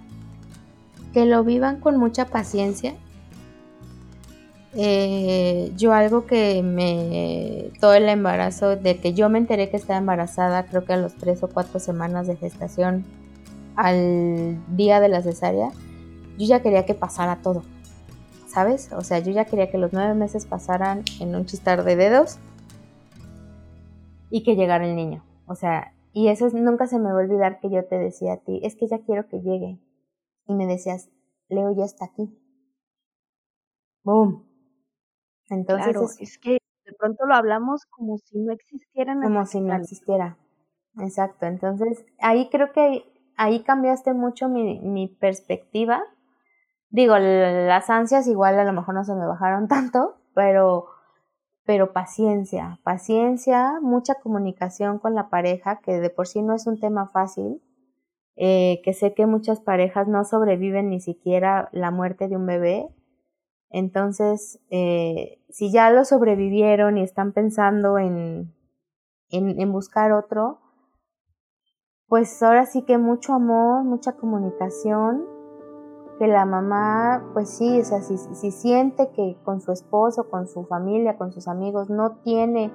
Que 1.14 1.26
lo 1.26 1.44
vivan 1.44 1.80
con 1.80 1.98
mucha 1.98 2.26
paciencia. 2.26 2.96
Eh, 4.74 5.72
yo 5.78 5.94
algo 5.94 6.26
que 6.26 6.62
me, 6.62 7.72
todo 7.80 7.94
el 7.94 8.10
embarazo, 8.10 8.76
de 8.76 8.98
que 9.00 9.14
yo 9.14 9.30
me 9.30 9.38
enteré 9.38 9.70
que 9.70 9.78
estaba 9.78 10.00
embarazada, 10.00 10.66
creo 10.66 10.84
que 10.84 10.94
a 10.94 10.98
los 10.98 11.16
tres 11.16 11.42
o 11.44 11.48
cuatro 11.48 11.80
semanas 11.80 12.28
de 12.28 12.36
gestación, 12.36 13.06
al 13.78 14.58
día 14.76 15.00
de 15.00 15.10
la 15.10 15.22
cesárea, 15.22 15.70
yo 16.38 16.46
ya 16.46 16.62
quería 16.62 16.86
que 16.86 16.94
pasara 16.94 17.38
todo, 17.38 17.64
¿sabes? 18.48 18.92
O 18.92 19.02
sea, 19.02 19.20
yo 19.20 19.32
ya 19.32 19.46
quería 19.46 19.72
que 19.72 19.78
los 19.78 19.94
nueve 19.94 20.14
meses 20.14 20.46
pasaran 20.46 21.04
en 21.22 21.36
un 21.36 21.46
chistar 21.46 21.86
de 21.86 21.96
dedos 21.96 22.38
y 24.30 24.44
que 24.44 24.56
llegara 24.56 24.86
el 24.86 24.96
niño. 24.96 25.24
O 25.48 25.56
sea, 25.56 25.94
Y 26.18 26.30
eso 26.30 26.48
nunca 26.54 26.88
se 26.88 26.98
me 26.98 27.12
va 27.12 27.20
a 27.20 27.24
olvidar 27.24 27.60
que 27.60 27.70
yo 27.70 27.86
te 27.86 27.98
decía 27.98 28.36
a 28.36 28.38
ti, 28.38 28.62
es 28.64 28.78
que 28.78 28.88
ya 28.88 29.00
quiero 29.00 29.28
que 29.28 29.42
llegue. 29.42 29.82
Y 30.48 30.56
me 30.56 30.66
decías, 30.66 31.10
Leo 31.50 31.76
ya 31.76 31.84
está 31.84 32.06
aquí. 32.06 32.34
¡Boom! 34.02 34.48
Entonces 35.50 35.92
claro, 35.92 36.08
es, 36.18 36.38
que 36.38 36.52
de 36.86 36.94
pronto 36.98 37.26
lo 37.26 37.36
hablamos 37.36 37.86
como 37.88 38.18
si 38.18 38.40
no 38.40 38.54
existiera 38.54 39.14
Como 39.22 39.46
si 39.46 39.60
no 39.60 39.76
existiera. 39.76 40.38
Exacto. 41.00 41.48
Entonces, 41.48 42.06
ahí 42.20 42.48
creo 42.50 42.72
que 42.72 43.04
ahí 43.36 43.64
cambiaste 43.64 44.14
mucho 44.14 44.48
mi, 44.48 44.80
mi 44.80 45.10
perspectiva. 45.10 46.02
Digo, 46.92 47.18
las 47.18 47.90
ansias 47.90 48.26
igual 48.28 48.58
a 48.58 48.64
lo 48.64 48.72
mejor 48.72 48.96
no 48.96 49.04
se 49.04 49.16
me 49.16 49.28
bajaron 49.28 49.68
tanto, 49.68 50.16
pero 50.34 50.86
pero 51.66 51.94
paciencia, 51.94 52.80
paciencia, 52.84 53.80
mucha 53.82 54.16
comunicación 54.16 55.00
con 55.00 55.16
la 55.16 55.30
pareja, 55.30 55.80
que 55.82 56.00
de 56.00 56.10
por 56.10 56.28
sí 56.28 56.42
no 56.42 56.54
es 56.54 56.68
un 56.68 56.80
tema 56.80 57.08
fácil, 57.08 57.62
eh, 58.36 58.82
que 58.84 58.94
sé 58.94 59.14
que 59.14 59.26
muchas 59.26 59.62
parejas 59.62 60.08
no 60.08 60.24
sobreviven 60.26 60.90
ni 60.90 61.00
siquiera 61.02 61.70
la 61.72 61.90
muerte 61.90 62.28
de 62.28 62.36
un 62.36 62.46
bebé. 62.46 62.88
Entonces, 63.70 64.60
eh, 64.70 65.42
si 65.50 65.72
ya 65.72 65.90
lo 65.90 66.06
sobrevivieron 66.06 66.98
y 66.98 67.02
están 67.02 67.34
pensando 67.34 67.98
en, 67.98 68.54
en, 69.30 69.60
en 69.60 69.72
buscar 69.72 70.12
otro, 70.12 70.60
pues 72.08 72.42
ahora 72.44 72.68
sí 72.68 72.84
que 72.84 73.00
mucho 73.00 73.34
amor, 73.34 73.84
mucha 73.84 74.14
comunicación 74.14 75.35
que 76.18 76.28
la 76.28 76.46
mamá, 76.46 77.30
pues 77.34 77.50
sí, 77.50 77.80
o 77.80 77.84
sea, 77.84 78.02
si, 78.02 78.18
si, 78.18 78.52
siente 78.52 79.10
que 79.10 79.38
con 79.44 79.62
su 79.62 79.72
esposo, 79.72 80.30
con 80.30 80.48
su 80.48 80.64
familia, 80.64 81.18
con 81.18 81.32
sus 81.32 81.48
amigos 81.48 81.90
no 81.90 82.12
tiene 82.24 82.72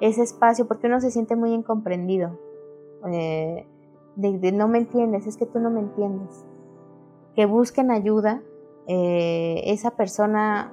ese 0.00 0.22
espacio, 0.22 0.68
porque 0.68 0.86
uno 0.86 1.00
se 1.00 1.10
siente 1.10 1.34
muy 1.34 1.52
incomprendido, 1.52 2.38
eh, 3.06 3.66
de, 4.14 4.52
no 4.52 4.68
me 4.68 4.78
entiendes, 4.78 5.26
es 5.26 5.36
que 5.36 5.46
tú 5.46 5.58
no 5.58 5.70
me 5.70 5.80
entiendes, 5.80 6.44
que 7.34 7.46
busquen 7.46 7.90
ayuda, 7.90 8.42
eh, 8.86 9.62
esa 9.66 9.92
persona, 9.92 10.72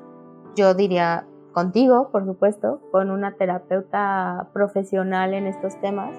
yo 0.55 0.73
diría 0.73 1.27
contigo, 1.53 2.09
por 2.11 2.25
supuesto, 2.25 2.81
con 2.91 3.09
una 3.09 3.35
terapeuta 3.35 4.49
profesional 4.53 5.33
en 5.33 5.47
estos 5.47 5.79
temas, 5.81 6.15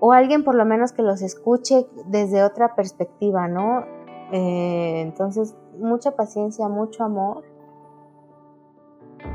o 0.00 0.12
alguien 0.12 0.44
por 0.44 0.54
lo 0.54 0.64
menos 0.64 0.92
que 0.92 1.02
los 1.02 1.22
escuche 1.22 1.86
desde 2.06 2.42
otra 2.42 2.74
perspectiva, 2.74 3.48
¿no? 3.48 3.84
Eh, 4.32 5.00
entonces, 5.02 5.54
mucha 5.78 6.12
paciencia, 6.12 6.68
mucho 6.68 7.04
amor, 7.04 7.44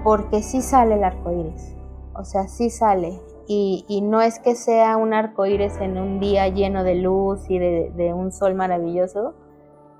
porque 0.04 0.42
sí 0.42 0.62
sale 0.62 0.96
el 0.96 1.04
arco 1.04 1.32
iris, 1.32 1.76
o 2.14 2.24
sea, 2.24 2.48
sí 2.48 2.70
sale. 2.70 3.20
Y, 3.52 4.02
no 4.04 4.22
es 4.22 4.40
que 4.40 4.54
sea 4.54 4.96
un 4.98 5.12
arco 5.12 5.48
iris 5.48 5.76
en 5.78 5.98
un 5.98 6.20
día 6.20 6.48
lleno 6.50 6.84
de 6.84 6.94
luz 6.94 7.50
y 7.50 7.58
de, 7.58 7.92
de 7.96 8.14
un 8.14 8.32
sol 8.32 8.54
maravilloso, 8.54 9.34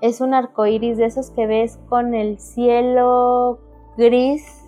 es 0.00 0.20
un 0.20 0.34
arco 0.34 0.66
iris 0.66 0.96
de 0.98 1.06
esos 1.06 1.30
que 1.30 1.46
ves 1.48 1.78
con 1.88 2.14
el 2.14 2.38
cielo 2.38 3.58
gris 3.96 4.64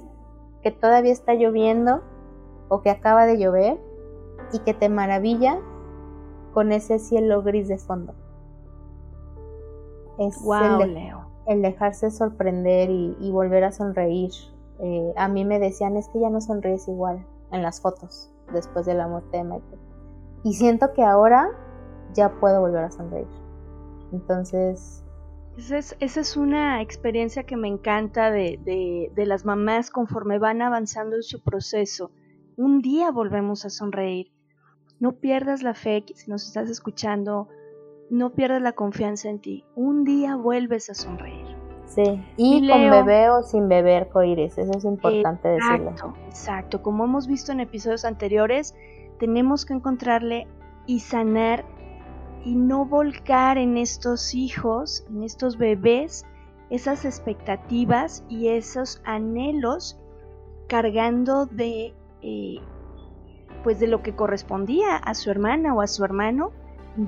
que 0.62 0.72
todavía 0.72 1.12
está 1.12 1.34
lloviendo 1.34 2.02
o 2.68 2.82
que 2.82 2.90
acaba 2.90 3.24
de 3.24 3.38
llover 3.38 3.78
y 4.52 4.58
que 4.60 4.74
te 4.74 4.88
maravilla 4.88 5.60
con 6.52 6.72
ese 6.72 6.98
cielo 6.98 7.42
gris 7.42 7.68
de 7.68 7.78
fondo 7.78 8.14
es 10.26 10.40
el, 11.46 11.62
dejarse 11.62 12.10
sorprender 12.10 12.90
y, 12.90 13.30
volver 13.30 13.64
a 13.64 13.72
sonreír. 13.72 14.30
Eh, 14.78 15.12
a 15.16 15.28
mí 15.28 15.44
me 15.44 15.58
decían, 15.58 15.96
es 15.96 16.08
que 16.08 16.20
ya 16.20 16.30
no 16.30 16.40
sonríes 16.40 16.88
igual 16.88 17.24
en 17.52 17.62
las 17.62 17.80
fotos 17.80 18.32
después 18.52 18.86
de 18.86 18.94
la 18.94 19.08
muerte 19.08 19.36
de 19.36 19.44
Michael. 19.44 19.80
Y 20.44 20.54
siento 20.54 20.92
que 20.92 21.02
ahora 21.02 21.48
ya 22.14 22.40
puedo 22.40 22.60
volver 22.60 22.84
a 22.84 22.90
sonreír. 22.90 23.28
Entonces... 24.12 25.04
Esa 25.56 25.76
es, 25.76 25.96
esa 26.00 26.20
es 26.20 26.36
una 26.36 26.80
experiencia 26.80 27.44
que 27.44 27.56
me 27.56 27.68
encanta 27.68 28.30
de, 28.30 28.58
de, 28.64 29.12
de 29.14 29.26
las 29.26 29.44
mamás 29.44 29.90
conforme 29.90 30.38
van 30.38 30.62
avanzando 30.62 31.16
en 31.16 31.22
su 31.22 31.42
proceso. 31.42 32.10
Un 32.56 32.80
día 32.80 33.10
volvemos 33.10 33.66
a 33.66 33.70
sonreír. 33.70 34.32
No 34.98 35.12
pierdas 35.12 35.62
la 35.62 35.74
fe, 35.74 36.04
si 36.14 36.30
nos 36.30 36.46
estás 36.46 36.70
escuchando, 36.70 37.48
no 38.12 38.28
pierdas 38.30 38.60
la 38.60 38.72
confianza 38.72 39.30
en 39.30 39.38
ti. 39.38 39.64
Un 39.74 40.04
día 40.04 40.36
vuelves 40.36 40.90
a 40.90 40.94
sonreír. 40.94 41.56
Sí, 41.86 42.22
y, 42.36 42.68
con 42.68 42.90
bebé 42.90 43.30
o 43.30 43.42
sin 43.42 43.68
beber 43.68 44.10
coires, 44.10 44.58
eso 44.58 44.70
es 44.76 44.84
importante 44.84 45.54
exacto, 45.54 45.84
decirlo. 45.84 46.14
Exacto, 46.26 46.82
como 46.82 47.04
hemos 47.04 47.26
visto 47.26 47.52
en 47.52 47.60
episodios 47.60 48.04
anteriores, 48.04 48.74
tenemos 49.18 49.64
que 49.64 49.72
encontrarle 49.72 50.46
y 50.86 51.00
sanar 51.00 51.64
y 52.44 52.54
no 52.54 52.84
volcar 52.84 53.56
en 53.56 53.78
estos 53.78 54.34
hijos, 54.34 55.06
en 55.08 55.22
estos 55.22 55.56
bebés, 55.56 56.26
esas 56.68 57.06
expectativas 57.06 58.24
y 58.28 58.48
esos 58.48 59.00
anhelos 59.04 59.98
cargando 60.68 61.46
de 61.46 61.94
eh, 62.20 62.56
pues 63.64 63.80
de 63.80 63.86
lo 63.86 64.02
que 64.02 64.14
correspondía 64.14 64.96
a 64.96 65.14
su 65.14 65.30
hermana 65.30 65.74
o 65.74 65.80
a 65.80 65.86
su 65.86 66.04
hermano 66.04 66.52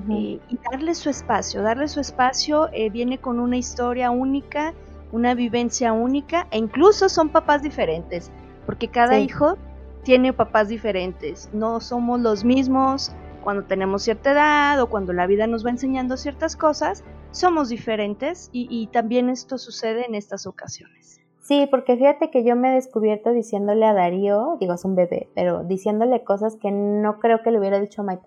eh, 0.09 0.39
y 0.49 0.59
darle 0.71 0.95
su 0.95 1.09
espacio. 1.09 1.61
Darle 1.61 1.87
su 1.87 1.99
espacio 1.99 2.69
eh, 2.73 2.89
viene 2.89 3.17
con 3.19 3.39
una 3.39 3.57
historia 3.57 4.11
única, 4.11 4.73
una 5.11 5.33
vivencia 5.35 5.93
única 5.93 6.47
e 6.51 6.57
incluso 6.57 7.09
son 7.09 7.29
papás 7.29 7.61
diferentes, 7.61 8.31
porque 8.65 8.87
cada 8.87 9.19
hijo 9.19 9.57
tiene 10.03 10.33
papás 10.33 10.69
diferentes. 10.69 11.49
No 11.53 11.79
somos 11.79 12.19
los 12.19 12.43
mismos 12.43 13.11
cuando 13.43 13.63
tenemos 13.63 14.03
cierta 14.03 14.31
edad 14.31 14.81
o 14.81 14.89
cuando 14.89 15.13
la 15.13 15.27
vida 15.27 15.45
nos 15.45 15.65
va 15.65 15.69
enseñando 15.69 16.17
ciertas 16.17 16.55
cosas, 16.55 17.03
somos 17.31 17.69
diferentes 17.69 18.49
y, 18.51 18.67
y 18.71 18.87
también 18.87 19.29
esto 19.29 19.57
sucede 19.57 20.05
en 20.05 20.15
estas 20.15 20.47
ocasiones. 20.47 21.21
Sí, 21.41 21.67
porque 21.69 21.95
fíjate 21.95 22.31
que 22.31 22.43
yo 22.43 22.55
me 22.55 22.71
he 22.71 22.75
descubierto 22.75 23.31
diciéndole 23.31 23.85
a 23.85 23.93
Darío, 23.93 24.57
digo 24.59 24.73
es 24.73 24.83
un 24.83 24.95
bebé, 24.95 25.29
pero 25.35 25.63
diciéndole 25.63 26.23
cosas 26.23 26.55
que 26.55 26.71
no 26.71 27.19
creo 27.19 27.43
que 27.43 27.51
le 27.51 27.59
hubiera 27.59 27.79
dicho 27.79 28.01
a 28.01 28.05
Mike 28.05 28.23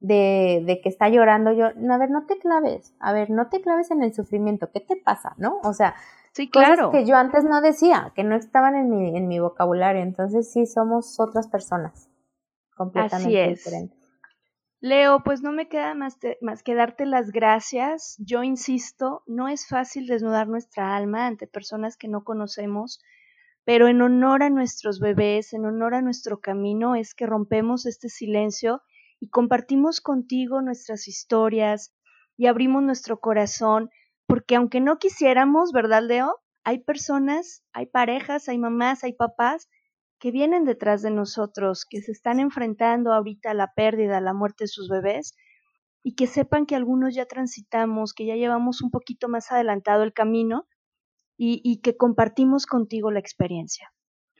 de, 0.00 0.62
de, 0.64 0.80
que 0.80 0.88
está 0.88 1.08
llorando, 1.08 1.52
yo, 1.52 1.72
no, 1.76 1.94
a 1.94 1.98
ver, 1.98 2.10
no 2.10 2.26
te 2.26 2.38
claves, 2.38 2.94
a 3.00 3.12
ver, 3.12 3.30
no 3.30 3.48
te 3.48 3.60
claves 3.60 3.90
en 3.90 4.02
el 4.02 4.14
sufrimiento, 4.14 4.70
¿qué 4.72 4.80
te 4.80 4.96
pasa? 4.96 5.34
¿No? 5.38 5.58
O 5.64 5.72
sea, 5.72 5.94
sí, 6.32 6.48
claro. 6.48 6.90
cosas 6.90 7.00
que 7.00 7.06
yo 7.08 7.16
antes 7.16 7.44
no 7.44 7.60
decía, 7.60 8.12
que 8.14 8.24
no 8.24 8.36
estaban 8.36 8.76
en 8.76 8.90
mi, 8.90 9.16
en 9.16 9.26
mi 9.26 9.40
vocabulario, 9.40 10.02
entonces 10.02 10.52
sí 10.52 10.66
somos 10.66 11.18
otras 11.18 11.48
personas 11.48 12.08
completamente 12.76 13.26
Así 13.28 13.36
es. 13.36 13.58
diferentes. 13.58 13.98
Leo, 14.80 15.24
pues 15.24 15.42
no 15.42 15.50
me 15.50 15.68
queda 15.68 15.94
más, 15.94 16.16
más 16.40 16.62
que 16.62 16.76
darte 16.76 17.04
las 17.04 17.32
gracias. 17.32 18.16
Yo 18.18 18.44
insisto, 18.44 19.24
no 19.26 19.48
es 19.48 19.66
fácil 19.66 20.06
desnudar 20.06 20.46
nuestra 20.46 20.94
alma 20.94 21.26
ante 21.26 21.48
personas 21.48 21.96
que 21.96 22.06
no 22.06 22.22
conocemos, 22.22 23.02
pero 23.64 23.88
en 23.88 24.00
honor 24.00 24.44
a 24.44 24.50
nuestros 24.50 25.00
bebés, 25.00 25.52
en 25.52 25.66
honor 25.66 25.94
a 25.94 26.02
nuestro 26.02 26.38
camino, 26.38 26.94
es 26.94 27.14
que 27.14 27.26
rompemos 27.26 27.86
este 27.86 28.08
silencio 28.08 28.82
y 29.20 29.28
compartimos 29.30 30.00
contigo 30.00 30.62
nuestras 30.62 31.08
historias 31.08 31.94
y 32.36 32.46
abrimos 32.46 32.82
nuestro 32.82 33.20
corazón, 33.20 33.90
porque 34.26 34.56
aunque 34.56 34.80
no 34.80 34.98
quisiéramos, 34.98 35.72
¿verdad, 35.72 36.02
Leo? 36.02 36.36
Hay 36.64 36.80
personas, 36.84 37.64
hay 37.72 37.86
parejas, 37.86 38.48
hay 38.48 38.58
mamás, 38.58 39.02
hay 39.04 39.14
papás 39.14 39.68
que 40.18 40.30
vienen 40.30 40.64
detrás 40.64 41.02
de 41.02 41.10
nosotros, 41.10 41.86
que 41.88 42.00
se 42.00 42.12
están 42.12 42.40
enfrentando 42.40 43.12
ahorita 43.12 43.52
a 43.52 43.54
la 43.54 43.72
pérdida, 43.74 44.18
a 44.18 44.20
la 44.20 44.34
muerte 44.34 44.64
de 44.64 44.68
sus 44.68 44.88
bebés, 44.88 45.34
y 46.02 46.14
que 46.14 46.26
sepan 46.26 46.66
que 46.66 46.74
algunos 46.74 47.14
ya 47.14 47.26
transitamos, 47.26 48.14
que 48.14 48.26
ya 48.26 48.36
llevamos 48.36 48.82
un 48.82 48.90
poquito 48.90 49.28
más 49.28 49.50
adelantado 49.50 50.02
el 50.02 50.12
camino 50.12 50.66
y, 51.36 51.60
y 51.64 51.80
que 51.80 51.96
compartimos 51.96 52.66
contigo 52.66 53.10
la 53.10 53.20
experiencia. 53.20 53.92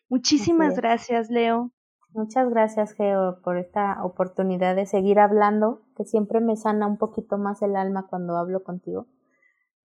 Muchísimas 0.09 0.76
gracias, 0.76 1.31
Leo. 1.31 1.72
Muchas 2.13 2.49
gracias, 2.51 2.93
Geo, 2.95 3.41
por 3.43 3.59
esta 3.59 4.03
oportunidad 4.05 4.75
de 4.75 4.87
seguir 4.87 5.19
hablando, 5.19 5.83
que 5.97 6.05
siempre 6.05 6.41
me 6.41 6.57
sana 6.57 6.87
un 6.87 6.97
poquito 6.97 7.39
más 7.39 7.63
el 7.63 7.77
alma 7.77 8.07
cuando 8.09 8.37
hablo 8.37 8.63
contigo. 8.65 9.07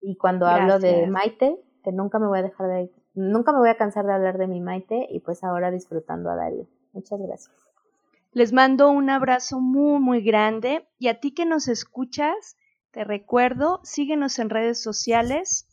Y 0.01 0.17
cuando 0.17 0.47
hablo 0.47 0.79
de 0.79 1.07
Maite, 1.07 1.59
que 1.83 1.93
nunca 1.93 2.19
me 2.19 2.27
voy 2.27 2.39
a 2.39 2.43
dejar 2.43 2.69
de, 2.69 2.93
nunca 3.15 3.53
me 3.53 3.59
voy 3.59 3.71
a 3.71 3.77
cansar 3.77 4.07
de 4.07 4.13
hablar 4.13 4.39
de 4.39 4.47
mi 4.47 4.61
Maite, 4.61 5.07
y 5.11 5.21
pues 5.21 5.43
ahora 5.45 5.71
disfrutando 5.71 6.31
a 6.31 6.37
Darío. 6.37 6.67
Muchas 6.93 7.21
gracias. 7.21 7.55
Les 8.33 8.53
mando 8.53 8.91
un 8.91 9.11
abrazo 9.11 9.61
muy, 9.61 9.99
muy 9.99 10.23
grande. 10.23 10.87
Y 10.99 11.09
a 11.09 11.19
ti 11.19 11.33
que 11.33 11.47
nos 11.47 11.69
escuchas, 11.69 12.57
te 12.93 13.05
recuerdo, 13.05 13.81
síguenos 13.83 14.39
en 14.39 14.51
redes 14.51 14.81
sociales 14.83 15.67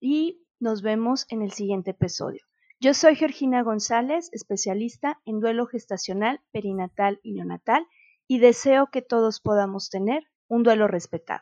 y 0.00 0.44
nos 0.60 0.82
vemos 0.82 1.26
en 1.30 1.42
el 1.42 1.52
siguiente 1.52 1.92
episodio. 1.92 2.42
Yo 2.84 2.92
soy 2.92 3.16
Georgina 3.16 3.62
González, 3.62 4.28
especialista 4.32 5.18
en 5.24 5.40
duelo 5.40 5.64
gestacional, 5.64 6.42
perinatal 6.52 7.18
y 7.22 7.32
neonatal, 7.32 7.86
y 8.28 8.40
deseo 8.40 8.90
que 8.92 9.00
todos 9.00 9.40
podamos 9.40 9.88
tener 9.88 10.24
un 10.48 10.64
duelo 10.64 10.86
respetado. 10.86 11.40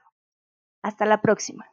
Hasta 0.82 1.05
la 1.05 1.20
próxima. 1.20 1.66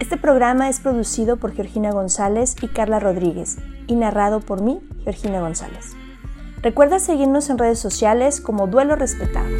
Este 0.00 0.16
programa 0.16 0.70
es 0.70 0.80
producido 0.80 1.36
por 1.36 1.52
Georgina 1.52 1.90
González 1.90 2.56
y 2.62 2.68
Carla 2.68 2.98
Rodríguez 2.98 3.58
y 3.88 3.94
narrado 3.94 4.40
por 4.40 4.62
mí, 4.62 4.80
Georgina 5.04 5.40
González. 5.40 5.92
Recuerda 6.62 6.98
seguirnos 6.98 7.50
en 7.50 7.58
redes 7.58 7.78
sociales 7.78 8.40
como 8.40 8.68
Duelo 8.68 8.96
Respetado. 8.96 9.50